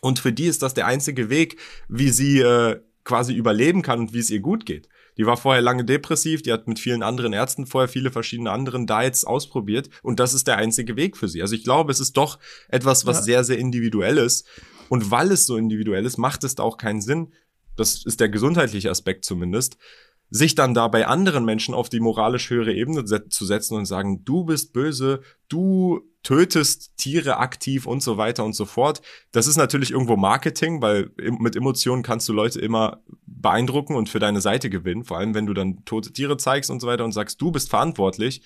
[0.00, 1.58] Und für die ist das der einzige Weg,
[1.88, 4.88] wie sie äh, quasi überleben kann und wie es ihr gut geht.
[5.18, 8.86] Die war vorher lange depressiv, die hat mit vielen anderen Ärzten vorher viele verschiedene anderen
[8.86, 11.42] Diets ausprobiert und das ist der einzige Weg für sie.
[11.42, 13.22] Also ich glaube, es ist doch etwas, was ja.
[13.22, 14.46] sehr, sehr individuell ist.
[14.88, 17.32] Und weil es so individuell ist, macht es da auch keinen Sinn,
[17.76, 19.78] das ist der gesundheitliche Aspekt zumindest,
[20.32, 24.24] sich dann da bei anderen Menschen auf die moralisch höhere Ebene zu setzen und sagen,
[24.24, 29.02] du bist böse, du tötest Tiere aktiv und so weiter und so fort.
[29.32, 34.20] Das ist natürlich irgendwo Marketing, weil mit Emotionen kannst du Leute immer beeindrucken und für
[34.20, 35.04] deine Seite gewinnen.
[35.04, 37.68] Vor allem, wenn du dann tote Tiere zeigst und so weiter und sagst, du bist
[37.68, 38.42] verantwortlich,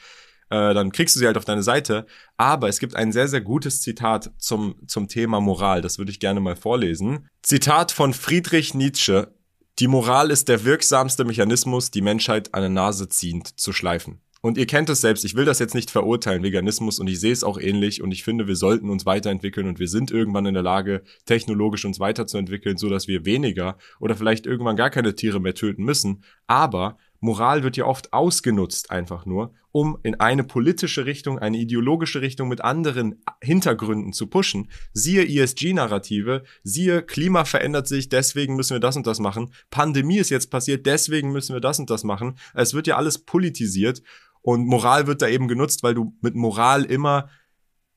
[0.50, 2.06] äh, dann kriegst du sie halt auf deine Seite.
[2.36, 5.82] Aber es gibt ein sehr, sehr gutes Zitat zum, zum Thema Moral.
[5.82, 7.28] Das würde ich gerne mal vorlesen.
[7.42, 9.32] Zitat von Friedrich Nietzsche.
[9.78, 14.22] Die Moral ist der wirksamste Mechanismus, die Menschheit an der Nase ziehend zu schleifen.
[14.40, 17.32] Und ihr kennt es selbst, ich will das jetzt nicht verurteilen, Veganismus, und ich sehe
[17.32, 20.54] es auch ähnlich und ich finde, wir sollten uns weiterentwickeln und wir sind irgendwann in
[20.54, 25.40] der Lage, technologisch uns weiterzuentwickeln, so dass wir weniger oder vielleicht irgendwann gar keine Tiere
[25.40, 26.24] mehr töten müssen.
[26.46, 32.20] Aber Moral wird ja oft ausgenutzt einfach nur, um in eine politische Richtung, eine ideologische
[32.20, 34.70] Richtung mit anderen Hintergründen zu pushen.
[34.92, 39.52] Siehe ESG-Narrative, siehe Klima verändert sich, deswegen müssen wir das und das machen.
[39.70, 42.38] Pandemie ist jetzt passiert, deswegen müssen wir das und das machen.
[42.54, 44.02] Es wird ja alles politisiert
[44.42, 47.28] und Moral wird da eben genutzt, weil du mit Moral immer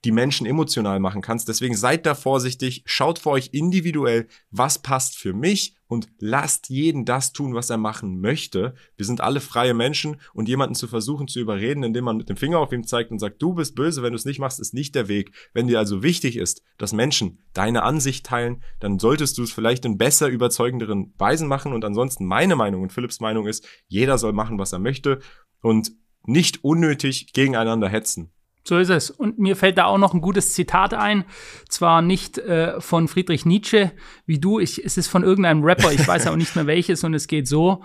[0.06, 1.48] die Menschen emotional machen kannst.
[1.48, 7.04] Deswegen seid da vorsichtig, schaut für euch individuell, was passt für mich und lasst jeden
[7.04, 8.76] das tun, was er machen möchte.
[8.96, 12.38] Wir sind alle freie Menschen und jemanden zu versuchen zu überreden, indem man mit dem
[12.38, 14.76] Finger auf ihn zeigt und sagt, du bist böse, wenn du es nicht machst, ist
[14.76, 15.32] nicht der Weg.
[15.52, 19.84] Wenn dir also wichtig ist, dass Menschen deine Ansicht teilen, dann solltest du es vielleicht
[19.84, 24.32] in besser überzeugenderen Weisen machen und ansonsten meine Meinung und Philipps Meinung ist, jeder soll
[24.32, 25.20] machen, was er möchte
[25.62, 25.92] und
[26.24, 28.32] nicht unnötig gegeneinander hetzen.
[28.70, 29.10] So ist es.
[29.10, 31.26] Und mir fällt da auch noch ein gutes Zitat ein.
[31.70, 33.92] Zwar nicht äh, von Friedrich Nietzsche
[34.28, 37.16] wie du, ich, es ist von irgendeinem Rapper, ich weiß auch nicht mehr welches, und
[37.16, 37.84] es geht so.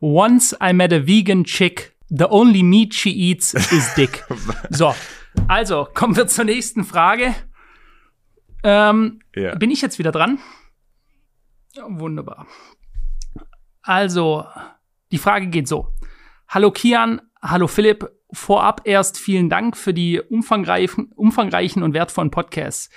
[0.00, 4.24] Once I met a vegan chick, the only meat she eats is dick.
[4.70, 4.94] So,
[5.48, 7.34] also kommen wir zur nächsten Frage.
[8.62, 9.56] Ähm, ja.
[9.56, 10.38] Bin ich jetzt wieder dran?
[11.88, 12.46] wunderbar.
[13.82, 14.46] Also,
[15.10, 15.92] die Frage geht so.
[16.48, 22.90] Hallo Kian, hallo Philipp, vorab erst vielen Dank für die umfangreichen, umfangreichen und wertvollen Podcasts.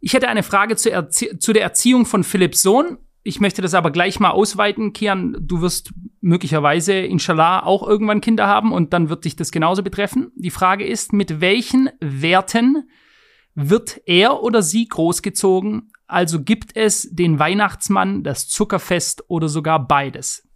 [0.00, 2.98] Ich hätte eine Frage zu, zu der Erziehung von Philipps Sohn.
[3.22, 4.92] Ich möchte das aber gleich mal ausweiten.
[4.92, 9.84] Kian, du wirst möglicherweise, inshallah, auch irgendwann Kinder haben und dann wird dich das genauso
[9.84, 10.32] betreffen.
[10.34, 12.88] Die Frage ist, mit welchen Werten
[13.54, 15.92] wird er oder sie großgezogen?
[16.08, 20.48] Also gibt es den Weihnachtsmann, das Zuckerfest oder sogar beides?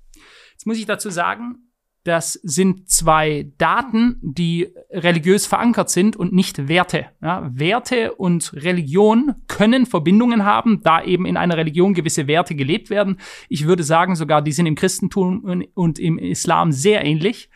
[0.53, 1.66] Jetzt muss ich dazu sagen,
[2.07, 7.07] das sind zwei Daten, die religiös verankert sind und nicht Werte.
[7.21, 12.91] Ja, Werte und Religion können Verbindungen haben, da eben in einer Religion gewisse Werte gelebt
[12.91, 13.19] werden.
[13.49, 17.51] Ich würde sagen sogar, die sind im Christentum und im Islam sehr ähnlich.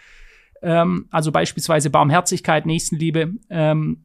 [0.63, 4.05] Ähm, also beispielsweise Barmherzigkeit, Nächstenliebe, ähm,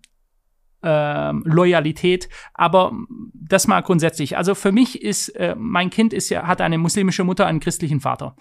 [0.84, 2.30] ähm, Loyalität.
[2.54, 2.92] Aber
[3.34, 4.38] das mal grundsätzlich.
[4.38, 8.00] Also für mich ist, äh, mein Kind ist ja, hat eine muslimische Mutter, einen christlichen
[8.00, 8.36] Vater.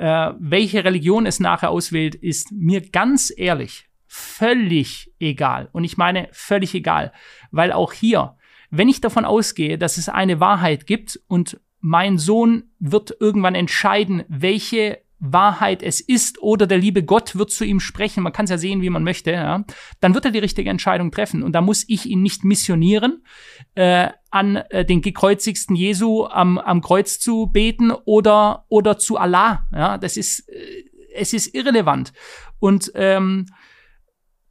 [0.00, 5.68] Äh, welche Religion es nachher auswählt, ist mir ganz ehrlich völlig egal.
[5.72, 7.12] Und ich meine völlig egal,
[7.50, 8.38] weil auch hier,
[8.70, 14.24] wenn ich davon ausgehe, dass es eine Wahrheit gibt und mein Sohn wird irgendwann entscheiden,
[14.26, 18.50] welche Wahrheit es ist oder der liebe Gott wird zu ihm sprechen, man kann es
[18.50, 19.64] ja sehen, wie man möchte, ja,
[20.00, 21.42] dann wird er die richtige Entscheidung treffen.
[21.42, 23.22] Und da muss ich ihn nicht missionieren,
[23.74, 29.66] äh, an äh, den gekreuzigsten Jesu am, am Kreuz zu beten oder, oder zu Allah.
[29.72, 32.12] Ja, das ist, äh, es ist irrelevant.
[32.58, 33.46] Und ähm,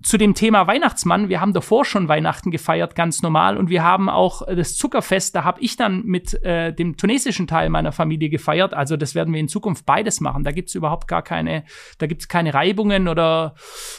[0.02, 4.10] zu dem Thema Weihnachtsmann, wir haben davor schon Weihnachten gefeiert, ganz normal, und wir haben
[4.10, 8.30] auch äh, das Zuckerfest, da habe ich dann mit äh, dem tunesischen Teil meiner Familie
[8.30, 8.74] gefeiert.
[8.74, 10.44] Also das werden wir in Zukunft beides machen.
[10.44, 11.66] Da gibt's überhaupt gar keine,
[11.98, 13.56] da gibt's keine Reibungen oder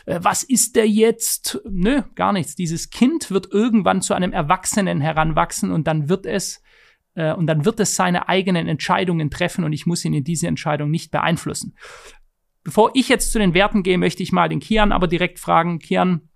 [0.06, 1.60] äh, was ist der jetzt?
[1.68, 2.54] Nö, gar nichts.
[2.54, 6.62] Dieses Kind wird irgendwann zu einem Erwachsenen heranwachsen und dann wird es
[7.14, 10.46] äh, und dann wird es seine eigenen Entscheidungen treffen und ich muss ihn in diese
[10.46, 11.74] Entscheidung nicht beeinflussen.
[12.62, 15.78] Bevor ich jetzt zu den Werten gehe, möchte ich mal den Kian aber direkt fragen,
[15.78, 16.28] Kian,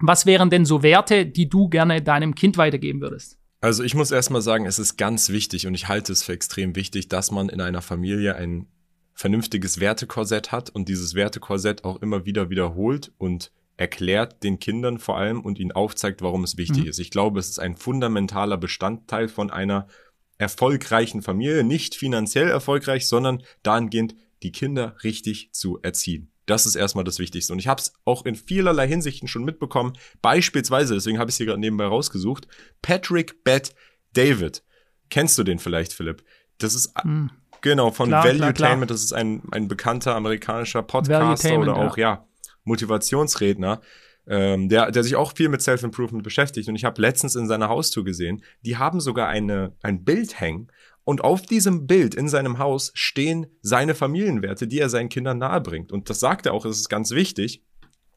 [0.00, 3.38] was wären denn so Werte, die du gerne deinem Kind weitergeben würdest?
[3.60, 6.76] Also ich muss erstmal sagen, es ist ganz wichtig und ich halte es für extrem
[6.76, 8.66] wichtig, dass man in einer Familie ein
[9.14, 15.16] vernünftiges Wertekorsett hat und dieses Wertekorsett auch immer wieder wiederholt und erklärt den Kindern vor
[15.16, 16.90] allem und ihnen aufzeigt, warum es wichtig mhm.
[16.90, 16.98] ist.
[16.98, 19.88] Ich glaube, es ist ein fundamentaler Bestandteil von einer
[20.36, 26.30] erfolgreichen Familie, nicht finanziell erfolgreich, sondern dahingehend, die Kinder richtig zu erziehen.
[26.46, 27.52] Das ist erstmal das Wichtigste.
[27.52, 29.94] Und ich habe es auch in vielerlei Hinsichten schon mitbekommen.
[30.20, 32.46] Beispielsweise, deswegen habe ich es hier gerade nebenbei rausgesucht,
[32.82, 33.74] Patrick Bett
[34.12, 34.62] David.
[35.08, 36.22] Kennst du den vielleicht, Philipp?
[36.58, 37.30] Das ist hm.
[37.62, 42.10] genau von klar, Value Tainment, das ist ein, ein bekannter amerikanischer Podcaster oder auch, ja,
[42.10, 42.28] ja
[42.64, 43.80] Motivationsredner,
[44.26, 46.68] ähm, der, der sich auch viel mit Self-Improvement beschäftigt.
[46.68, 50.68] Und ich habe letztens in seiner Haustür gesehen, die haben sogar eine, ein Bild hängen.
[51.04, 55.92] Und auf diesem Bild in seinem Haus stehen seine Familienwerte, die er seinen Kindern nahebringt.
[55.92, 57.62] Und das sagt er auch, das ist ganz wichtig.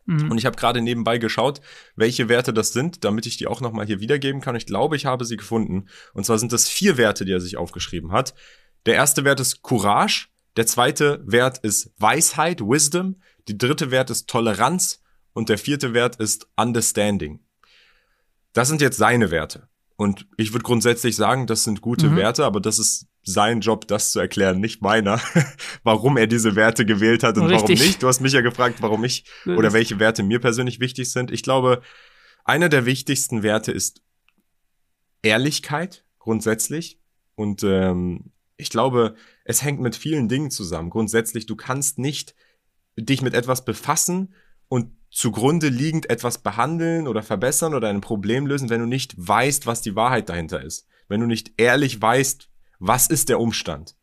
[0.06, 0.32] Mhm.
[0.32, 1.60] Und ich habe gerade nebenbei geschaut,
[1.96, 4.56] welche Werte das sind, damit ich die auch nochmal hier wiedergeben kann.
[4.56, 5.88] Ich glaube, ich habe sie gefunden.
[6.14, 8.34] Und zwar sind das vier Werte, die er sich aufgeschrieben hat.
[8.86, 10.30] Der erste Wert ist Courage.
[10.56, 13.18] Der zweite Wert ist Weisheit, Wisdom.
[13.50, 17.42] Die dritte Wert ist Toleranz und der vierte Wert ist Understanding.
[18.54, 19.68] Das sind jetzt seine Werte.
[19.98, 22.18] Und ich würde grundsätzlich sagen, das sind gute mhm.
[22.18, 25.20] Werte, aber das ist sein Job, das zu erklären, nicht meiner,
[25.84, 27.62] warum er diese Werte gewählt hat und Richtig.
[27.62, 28.04] warum nicht.
[28.04, 31.32] Du hast mich ja gefragt, warum ich oder welche Werte mir persönlich wichtig sind.
[31.32, 31.82] Ich glaube,
[32.46, 34.02] einer der wichtigsten Werte ist
[35.24, 37.02] Ehrlichkeit grundsätzlich.
[37.36, 40.90] Und ähm, ich glaube, es hängt mit vielen Dingen zusammen.
[40.90, 42.36] Grundsätzlich, du kannst nicht
[42.98, 44.34] dich mit etwas befassen
[44.70, 49.66] und zugrunde liegend etwas behandeln oder verbessern oder ein Problem lösen, wenn du nicht weißt,
[49.66, 50.88] was die Wahrheit dahinter ist.
[51.08, 53.96] Wenn du nicht ehrlich weißt, was ist der Umstand.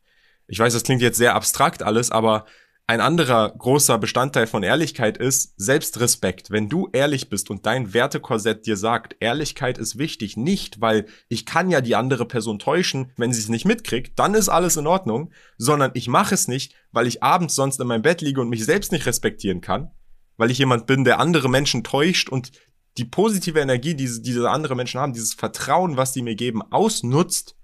[0.47, 2.45] Ich weiß, das klingt jetzt sehr abstrakt alles, aber
[2.85, 6.51] ein anderer großer Bestandteil von Ehrlichkeit ist Selbstrespekt.
[6.51, 11.45] Wenn du ehrlich bist und dein Wertekorsett dir sagt, Ehrlichkeit ist wichtig, nicht weil ich
[11.45, 14.85] kann ja die andere Person täuschen, wenn sie es nicht mitkriegt, dann ist alles in
[14.85, 18.49] Ordnung, sondern ich mache es nicht, weil ich abends sonst in meinem Bett liege und
[18.49, 19.91] mich selbst nicht respektieren kann,
[20.37, 22.51] weil ich jemand bin, der andere Menschen täuscht und
[22.97, 27.55] die positive Energie, die diese andere Menschen haben, dieses Vertrauen, was die mir geben, ausnutzt,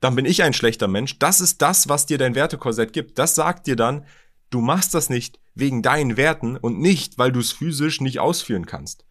[0.00, 1.18] dann bin ich ein schlechter Mensch.
[1.18, 3.18] Das ist das, was dir dein Wertekorsett gibt.
[3.18, 4.04] Das sagt dir dann,
[4.50, 8.66] du machst das nicht wegen deinen Werten und nicht, weil du es physisch nicht ausführen
[8.66, 9.04] kannst.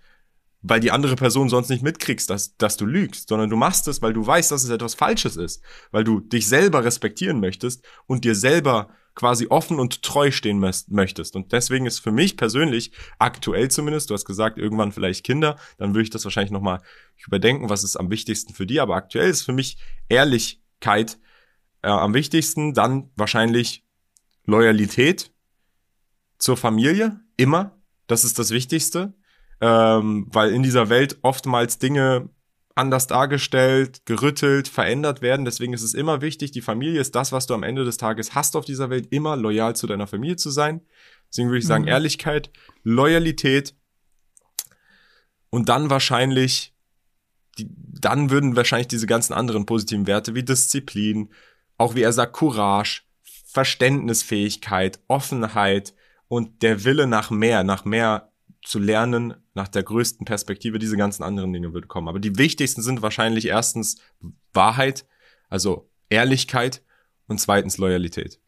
[0.62, 4.02] Weil die andere Person sonst nicht mitkriegst, dass, dass du lügst, sondern du machst es,
[4.02, 8.26] weil du weißt, dass es etwas Falsches ist, weil du dich selber respektieren möchtest und
[8.26, 11.36] dir selber quasi offen und treu stehen möchtest.
[11.36, 15.90] Und deswegen ist für mich persönlich, aktuell zumindest, du hast gesagt, irgendwann vielleicht Kinder, dann
[15.90, 16.82] würde ich das wahrscheinlich nochmal
[17.26, 18.80] überdenken, was ist am wichtigsten für die.
[18.80, 19.78] Aber aktuell ist für mich
[20.10, 21.20] Ehrlichkeit
[21.82, 23.86] äh, am wichtigsten, dann wahrscheinlich
[24.46, 25.32] Loyalität
[26.38, 27.78] zur Familie, immer.
[28.08, 29.14] Das ist das Wichtigste.
[29.64, 32.30] Ähm, weil in dieser Welt oftmals Dinge
[32.76, 35.46] anders dargestellt, gerüttelt, verändert werden.
[35.46, 38.36] Deswegen ist es immer wichtig, die Familie ist das, was du am Ende des Tages
[38.36, 40.82] hast auf dieser Welt, immer loyal zu deiner Familie zu sein.
[41.30, 41.90] Deswegen würde ich sagen, mhm.
[41.90, 42.52] Ehrlichkeit,
[42.84, 43.76] Loyalität
[45.50, 46.74] und dann wahrscheinlich,
[47.58, 51.30] die, dann würden wahrscheinlich diese ganzen anderen positiven Werte wie Disziplin,
[51.78, 53.04] auch wie er sagt, Courage,
[53.46, 55.94] Verständnisfähigkeit, Offenheit
[56.28, 58.31] und der Wille nach mehr, nach mehr
[58.64, 60.80] zu lernen nach der größten Perspektive.
[60.80, 62.08] Diese ganzen anderen Dinge würden kommen.
[62.08, 63.98] Aber die wichtigsten sind wahrscheinlich erstens
[64.54, 65.06] Wahrheit,
[65.50, 66.84] also Ehrlichkeit
[67.28, 68.40] und zweitens Loyalität.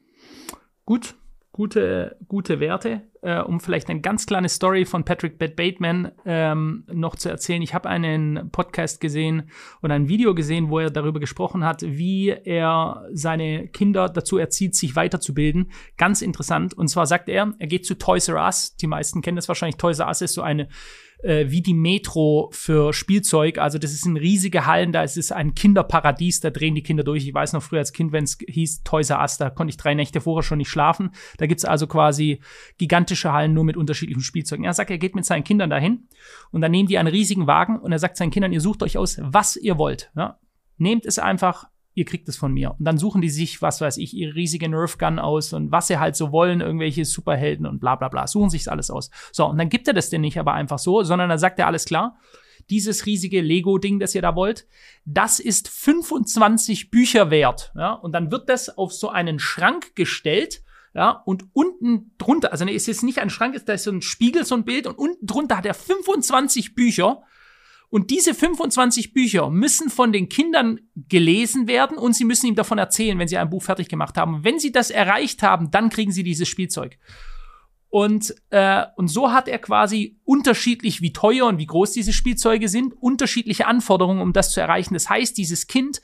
[0.85, 1.15] Gut,
[1.53, 3.03] gute, gute Werte.
[3.21, 7.61] Äh, um vielleicht eine ganz kleine Story von Patrick Bateman ähm, noch zu erzählen.
[7.61, 12.31] Ich habe einen Podcast gesehen und ein Video gesehen, wo er darüber gesprochen hat, wie
[12.31, 15.71] er seine Kinder dazu erzieht, sich weiterzubilden.
[15.95, 16.73] Ganz interessant.
[16.73, 18.75] Und zwar sagt er, er geht zu Toys R Us.
[18.75, 19.77] Die meisten kennen das wahrscheinlich.
[19.77, 20.67] Toys R Us ist so eine
[21.23, 23.57] äh, wie die Metro für Spielzeug.
[23.57, 27.03] Also das ist ein riesige Hallen, da ist es ein Kinderparadies, da drehen die Kinder
[27.03, 27.25] durch.
[27.25, 29.77] Ich weiß noch früher als Kind, wenn es hieß Toys R Us, da konnte ich
[29.77, 31.11] drei Nächte vorher schon nicht schlafen.
[31.37, 32.41] Da gibt's also quasi
[32.77, 34.65] gigantische Hallen nur mit unterschiedlichen Spielzeugen.
[34.65, 36.07] Er sagt, er geht mit seinen Kindern dahin
[36.51, 38.97] und dann nehmen die einen riesigen Wagen und er sagt seinen Kindern, ihr sucht euch
[38.97, 40.11] aus, was ihr wollt.
[40.15, 40.39] Ja?
[40.77, 42.71] Nehmt es einfach, ihr kriegt es von mir.
[42.71, 45.87] Und dann suchen die sich, was weiß ich, ihre riesige Nerf Gun aus und was
[45.87, 48.27] sie halt so wollen, irgendwelche Superhelden und bla bla bla.
[48.27, 49.09] Suchen sich alles aus.
[49.31, 51.67] So, und dann gibt er das denn nicht aber einfach so, sondern dann sagt er
[51.67, 52.17] alles klar.
[52.69, 54.67] Dieses riesige Lego-Ding, das ihr da wollt,
[55.05, 57.73] das ist 25 Bücher wert.
[57.75, 57.93] Ja?
[57.93, 60.63] Und dann wird das auf so einen Schrank gestellt.
[60.95, 64.45] Ja, und unten drunter, also es ist nicht ein Schrank, da ist so ein Spiegel,
[64.45, 67.23] so ein Bild, und unten drunter hat er 25 Bücher
[67.93, 72.79] und diese 25 Bücher müssen von den Kindern gelesen werden und sie müssen ihm davon
[72.79, 74.43] erzählen, wenn sie ein Buch fertig gemacht haben.
[74.43, 76.97] Wenn sie das erreicht haben, dann kriegen sie dieses Spielzeug.
[77.89, 82.67] Und, äh, und so hat er quasi unterschiedlich, wie teuer und wie groß diese Spielzeuge
[82.67, 84.95] sind, unterschiedliche Anforderungen, um das zu erreichen.
[84.95, 86.01] Das heißt, dieses Kind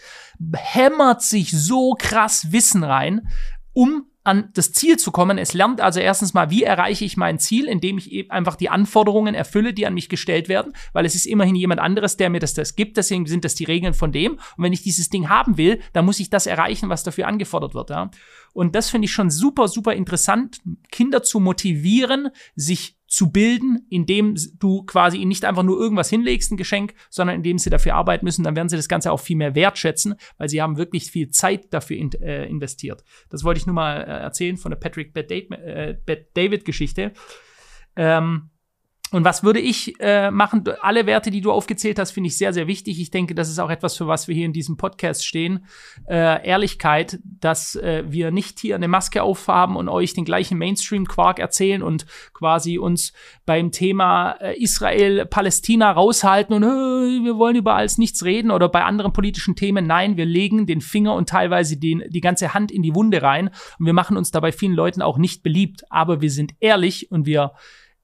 [0.54, 3.30] hämmert sich so krass Wissen rein,
[3.74, 5.38] um an das Ziel zu kommen.
[5.38, 8.70] Es lernt also erstens mal, wie erreiche ich mein Ziel, indem ich eben einfach die
[8.70, 12.40] Anforderungen erfülle, die an mich gestellt werden, weil es ist immerhin jemand anderes, der mir
[12.40, 12.98] das, das gibt.
[12.98, 14.34] Deswegen sind das die Regeln von dem.
[14.34, 17.74] Und wenn ich dieses Ding haben will, dann muss ich das erreichen, was dafür angefordert
[17.74, 17.90] wird.
[17.90, 18.12] Ja?
[18.54, 20.60] Und das finde ich schon super, super interessant,
[20.92, 26.52] Kinder zu motivieren, sich zu bilden, indem du quasi ihnen nicht einfach nur irgendwas hinlegst,
[26.52, 29.36] ein Geschenk, sondern indem sie dafür arbeiten müssen, dann werden sie das Ganze auch viel
[29.36, 33.04] mehr wertschätzen, weil sie haben wirklich viel Zeit dafür in, äh, investiert.
[33.30, 37.02] Das wollte ich nur mal äh, erzählen von der Patrick Bad-David-Geschichte.
[37.02, 37.12] Äh,
[37.96, 38.52] ähm,
[39.12, 40.64] und was würde ich äh, machen?
[40.82, 43.02] Alle Werte, die du aufgezählt hast, finde ich sehr, sehr wichtig.
[43.02, 45.66] Ich denke, das ist auch etwas, für was wir hier in diesem Podcast stehen.
[46.08, 51.40] Äh, Ehrlichkeit, dass äh, wir nicht hier eine Maske aufhaben und euch den gleichen Mainstream-Quark
[51.40, 53.14] erzählen und quasi uns
[53.48, 59.12] beim Thema äh, Israel-Palästina raushalten und wir wollen über alles nichts reden oder bei anderen
[59.12, 59.88] politischen Themen.
[59.88, 63.50] Nein, wir legen den Finger und teilweise den, die ganze Hand in die Wunde rein
[63.80, 65.84] und wir machen uns dabei vielen Leuten auch nicht beliebt.
[65.90, 67.54] Aber wir sind ehrlich und wir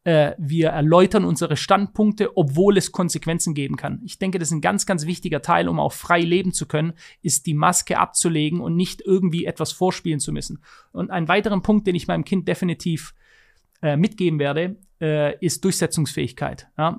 [0.05, 4.01] äh, wir erläutern unsere Standpunkte, obwohl es Konsequenzen geben kann.
[4.05, 6.93] Ich denke, das ist ein ganz, ganz wichtiger Teil, um auch frei leben zu können,
[7.23, 10.59] ist die Maske abzulegen und nicht irgendwie etwas vorspielen zu müssen.
[10.91, 13.15] Und einen weiteren Punkt, den ich meinem Kind definitiv
[13.81, 16.67] äh, mitgeben werde, äh, ist Durchsetzungsfähigkeit.
[16.77, 16.97] Ja?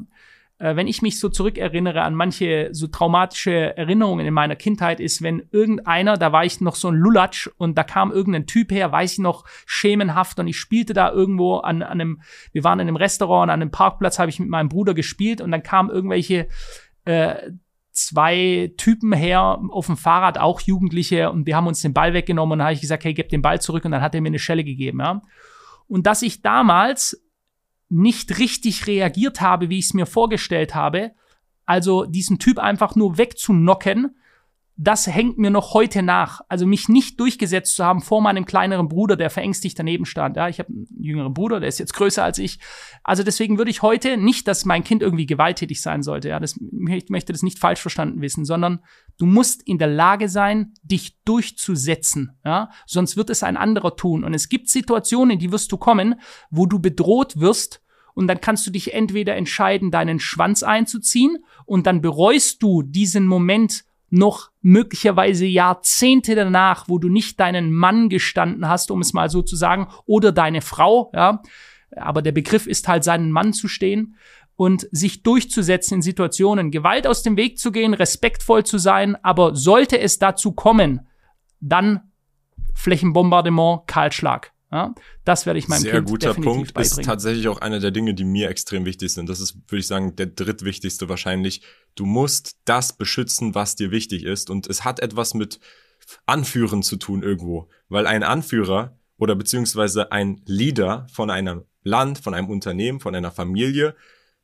[0.59, 5.23] Äh, wenn ich mich so zurückerinnere an manche so traumatische Erinnerungen in meiner Kindheit, ist,
[5.23, 8.91] wenn irgendeiner, da war ich noch so ein Lulatsch und da kam irgendein Typ her,
[8.91, 12.89] weiß ich noch, schemenhaft und ich spielte da irgendwo an, an einem, wir waren in
[12.89, 16.49] einem Restaurant, an einem Parkplatz, habe ich mit meinem Bruder gespielt und dann kamen irgendwelche
[17.05, 17.51] äh,
[17.93, 22.53] zwei Typen her auf dem Fahrrad, auch Jugendliche, und wir haben uns den Ball weggenommen
[22.53, 24.29] und dann habe ich gesagt, hey, gib den Ball zurück und dann hat er mir
[24.29, 25.23] eine Schelle gegeben, ja.
[25.89, 27.26] Und dass ich damals
[27.89, 31.13] nicht richtig reagiert habe, wie ich es mir vorgestellt habe.
[31.65, 34.17] Also diesen Typ einfach nur wegzunocken,
[34.79, 36.43] das hängt mir noch heute nach.
[36.49, 40.37] Also mich nicht durchgesetzt zu haben vor meinem kleineren Bruder, der verängstigt daneben stand.
[40.37, 42.59] Ja, ich habe einen jüngeren Bruder, der ist jetzt größer als ich.
[43.03, 46.29] Also deswegen würde ich heute nicht, dass mein Kind irgendwie gewalttätig sein sollte.
[46.29, 48.81] Ja, das, ich möchte das nicht falsch verstanden wissen, sondern
[49.17, 52.39] du musst in der Lage sein, dich durchzusetzen.
[52.45, 54.25] Ja, sonst wird es ein anderer tun.
[54.25, 56.17] Und es gibt Situationen, in die wirst du kommen,
[56.51, 57.81] wo du bedroht wirst
[58.13, 63.27] und dann kannst du dich entweder entscheiden, deinen Schwanz einzuziehen und dann bereust du diesen
[63.27, 69.29] Moment noch möglicherweise Jahrzehnte danach, wo du nicht deinen Mann gestanden hast, um es mal
[69.31, 71.43] so zu sagen, oder deine Frau, ja.
[71.97, 74.17] Aber der Begriff ist halt, seinen Mann zu stehen
[74.57, 79.55] und sich durchzusetzen in Situationen, Gewalt aus dem Weg zu gehen, respektvoll zu sein, aber
[79.55, 81.07] sollte es dazu kommen,
[81.61, 82.13] dann
[82.75, 84.53] Flächenbombardement, Kahlschlag.
[84.73, 86.75] Ja, das werde ich meinem Sehr Kind guter definitiv Punkt.
[86.75, 87.01] beibringen.
[87.01, 89.29] Ist tatsächlich auch einer der Dinge, die mir extrem wichtig sind.
[89.29, 91.63] Das ist, würde ich sagen, der drittwichtigste wahrscheinlich.
[91.97, 94.49] Du musst das beschützen, was dir wichtig ist.
[94.51, 95.59] Und es hat etwas mit
[96.27, 97.69] Anführen zu tun irgendwo.
[97.89, 103.33] Weil ein Anführer oder beziehungsweise ein Leader von einem Land, von einem Unternehmen, von einer
[103.33, 103.97] Familie,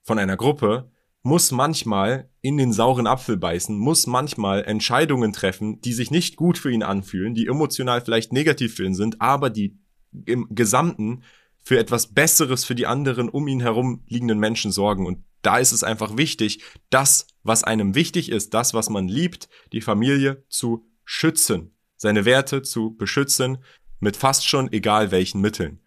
[0.02, 0.90] von einer Gruppe
[1.22, 6.58] muss manchmal in den sauren Apfel beißen, muss manchmal Entscheidungen treffen, die sich nicht gut
[6.58, 9.78] für ihn anfühlen, die emotional vielleicht negativ für ihn sind, aber die
[10.26, 11.22] im Gesamten
[11.62, 15.06] für etwas Besseres für die anderen um ihn herum liegenden Menschen sorgen.
[15.06, 19.48] Und da ist es einfach wichtig, das, was einem wichtig ist, das, was man liebt,
[19.72, 23.58] die Familie zu schützen, seine Werte zu beschützen,
[24.00, 25.80] mit fast schon egal welchen Mitteln.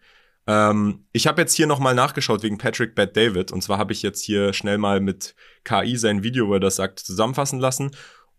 [0.46, 3.52] Ähm, ich habe jetzt hier nochmal nachgeschaut wegen Patrick Bad David.
[3.52, 6.76] Und zwar habe ich jetzt hier schnell mal mit KI sein Video, wo er das
[6.76, 7.90] sagt, zusammenfassen lassen.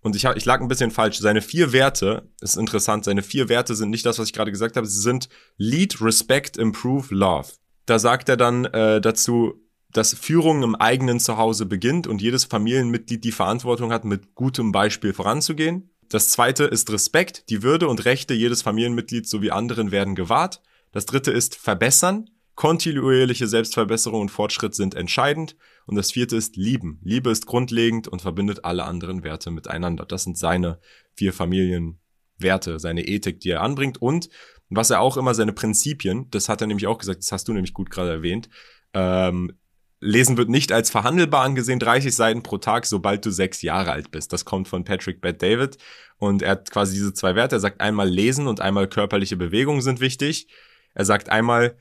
[0.01, 1.17] Und ich, hab, ich lag ein bisschen falsch.
[1.17, 4.77] Seine vier Werte, ist interessant, seine vier Werte sind nicht das, was ich gerade gesagt
[4.77, 4.87] habe.
[4.87, 5.27] Sie sind
[5.57, 7.49] Lead, Respect, Improve, Love.
[7.85, 9.61] Da sagt er dann äh, dazu,
[9.97, 15.11] dass Führung im eigenen Zuhause beginnt und jedes Familienmitglied die Verantwortung hat, mit gutem Beispiel
[15.11, 15.89] voranzugehen.
[16.07, 17.49] Das zweite ist Respekt.
[17.49, 20.61] Die Würde und Rechte jedes Familienmitglieds sowie anderen werden gewahrt.
[20.91, 22.29] Das dritte ist Verbessern.
[22.53, 25.55] Kontinuierliche Selbstverbesserung und Fortschritt sind entscheidend.
[25.87, 26.99] Und das vierte ist Lieben.
[27.03, 30.05] Liebe ist grundlegend und verbindet alle anderen Werte miteinander.
[30.05, 30.79] Das sind seine
[31.15, 33.99] vier Familienwerte, seine Ethik, die er anbringt.
[33.99, 34.29] Und
[34.69, 37.53] was er auch immer, seine Prinzipien, das hat er nämlich auch gesagt, das hast du
[37.53, 38.47] nämlich gut gerade erwähnt.
[38.93, 39.53] Ähm,
[39.99, 44.11] Lesen wird nicht als verhandelbar angesehen, 30 Seiten pro Tag, sobald du sechs Jahre alt
[44.11, 44.31] bist.
[44.31, 45.77] Das kommt von Patrick Bad David.
[46.17, 47.55] Und er hat quasi diese zwei Werte.
[47.55, 50.47] Er sagt einmal Lesen und einmal körperliche Bewegungen sind wichtig.
[50.93, 51.77] Er sagt einmal,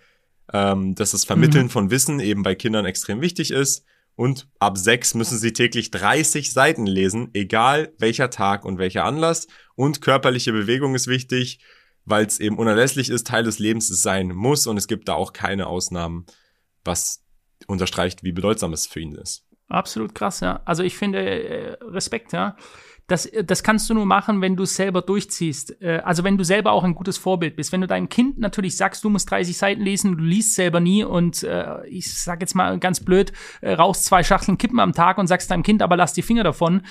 [0.52, 1.70] ähm, dass das Vermitteln mhm.
[1.70, 3.84] von Wissen eben bei Kindern extrem wichtig ist.
[4.14, 9.46] Und ab sechs müssen sie täglich 30 Seiten lesen, egal welcher Tag und welcher Anlass.
[9.74, 11.60] Und körperliche Bewegung ist wichtig,
[12.06, 14.66] weil es eben unerlässlich ist, Teil des Lebens sein muss.
[14.66, 16.24] Und es gibt da auch keine Ausnahmen,
[16.82, 17.25] was
[17.66, 19.44] unterstreicht, wie bedeutsam es für ihn ist.
[19.68, 20.60] Absolut krass, ja.
[20.64, 22.56] Also ich finde äh, Respekt, ja
[23.06, 25.80] das, das kannst du nur machen, wenn du es selber durchziehst.
[25.80, 27.72] Äh, also wenn du selber auch ein gutes Vorbild bist.
[27.72, 31.04] Wenn du deinem Kind natürlich sagst, du musst 30 Seiten lesen, du liest selber nie
[31.04, 35.18] und äh, ich sag jetzt mal ganz blöd, äh, rauchst zwei Schachteln Kippen am Tag
[35.18, 36.82] und sagst deinem Kind, aber lass die Finger davon,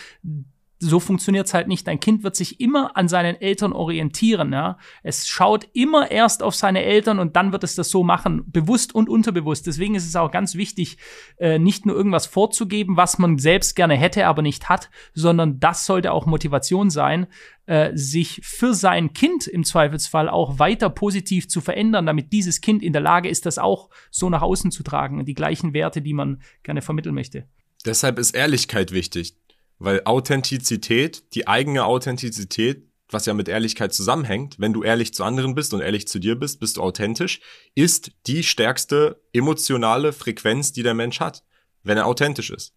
[0.79, 1.87] so funktioniert's halt nicht.
[1.87, 4.51] Dein Kind wird sich immer an seinen Eltern orientieren.
[4.51, 4.77] Ja?
[5.03, 8.93] Es schaut immer erst auf seine Eltern und dann wird es das so machen, bewusst
[8.93, 9.67] und unterbewusst.
[9.67, 10.97] Deswegen ist es auch ganz wichtig,
[11.37, 15.85] äh, nicht nur irgendwas vorzugeben, was man selbst gerne hätte, aber nicht hat, sondern das
[15.85, 17.27] sollte auch Motivation sein,
[17.67, 22.83] äh, sich für sein Kind im Zweifelsfall auch weiter positiv zu verändern, damit dieses Kind
[22.83, 26.13] in der Lage ist, das auch so nach außen zu tragen, die gleichen Werte, die
[26.13, 27.47] man gerne vermitteln möchte.
[27.85, 29.35] Deshalb ist Ehrlichkeit wichtig.
[29.77, 35.53] Weil Authentizität, die eigene Authentizität, was ja mit Ehrlichkeit zusammenhängt, wenn du ehrlich zu anderen
[35.53, 37.39] bist und ehrlich zu dir bist, bist du authentisch,
[37.75, 41.43] ist die stärkste emotionale Frequenz, die der Mensch hat,
[41.83, 42.73] wenn er authentisch ist.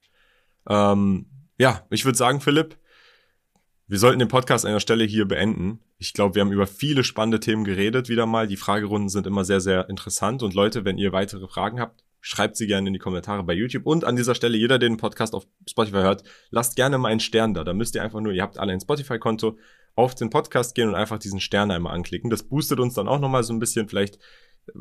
[0.69, 1.27] Ähm,
[1.59, 2.77] ja, ich würde sagen, Philipp,
[3.87, 5.81] wir sollten den Podcast an der Stelle hier beenden.
[5.97, 8.47] Ich glaube, wir haben über viele spannende Themen geredet wieder mal.
[8.47, 10.43] Die Fragerunden sind immer sehr, sehr interessant.
[10.43, 13.87] Und Leute, wenn ihr weitere Fragen habt, Schreibt sie gerne in die Kommentare bei YouTube.
[13.87, 17.21] Und an dieser Stelle, jeder, der den Podcast auf Spotify hört, lasst gerne mal einen
[17.21, 17.65] Stern da.
[17.65, 19.59] Da müsst ihr einfach nur, ihr habt alle ein Spotify-Konto,
[19.95, 22.31] auf den Podcast gehen und einfach diesen Stern einmal anklicken.
[22.31, 24.19] Das boostet uns dann auch nochmal so ein bisschen, vielleicht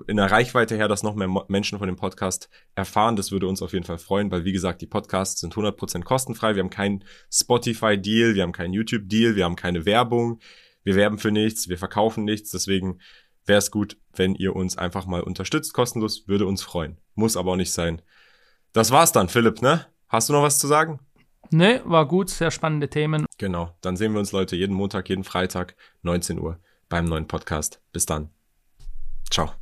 [0.07, 3.15] in der Reichweite her, dass noch mehr Menschen von dem Podcast erfahren.
[3.15, 6.55] Das würde uns auf jeden Fall freuen, weil wie gesagt, die Podcasts sind 100% kostenfrei.
[6.55, 10.39] Wir haben keinen Spotify-Deal, wir haben keinen YouTube-Deal, wir haben keine Werbung.
[10.83, 12.51] Wir werben für nichts, wir verkaufen nichts.
[12.51, 12.99] Deswegen
[13.47, 16.97] wäre es gut, wenn ihr uns einfach mal unterstützt, kostenlos, würde uns freuen.
[17.15, 18.01] Muss aber auch nicht sein.
[18.73, 19.87] Das war's dann, Philipp, ne?
[20.09, 20.99] Hast du noch was zu sagen?
[21.49, 23.25] Ne, war gut, sehr spannende Themen.
[23.37, 27.81] Genau, dann sehen wir uns Leute jeden Montag, jeden Freitag, 19 Uhr beim neuen Podcast.
[27.91, 28.29] Bis dann.
[29.29, 29.57] Ciao.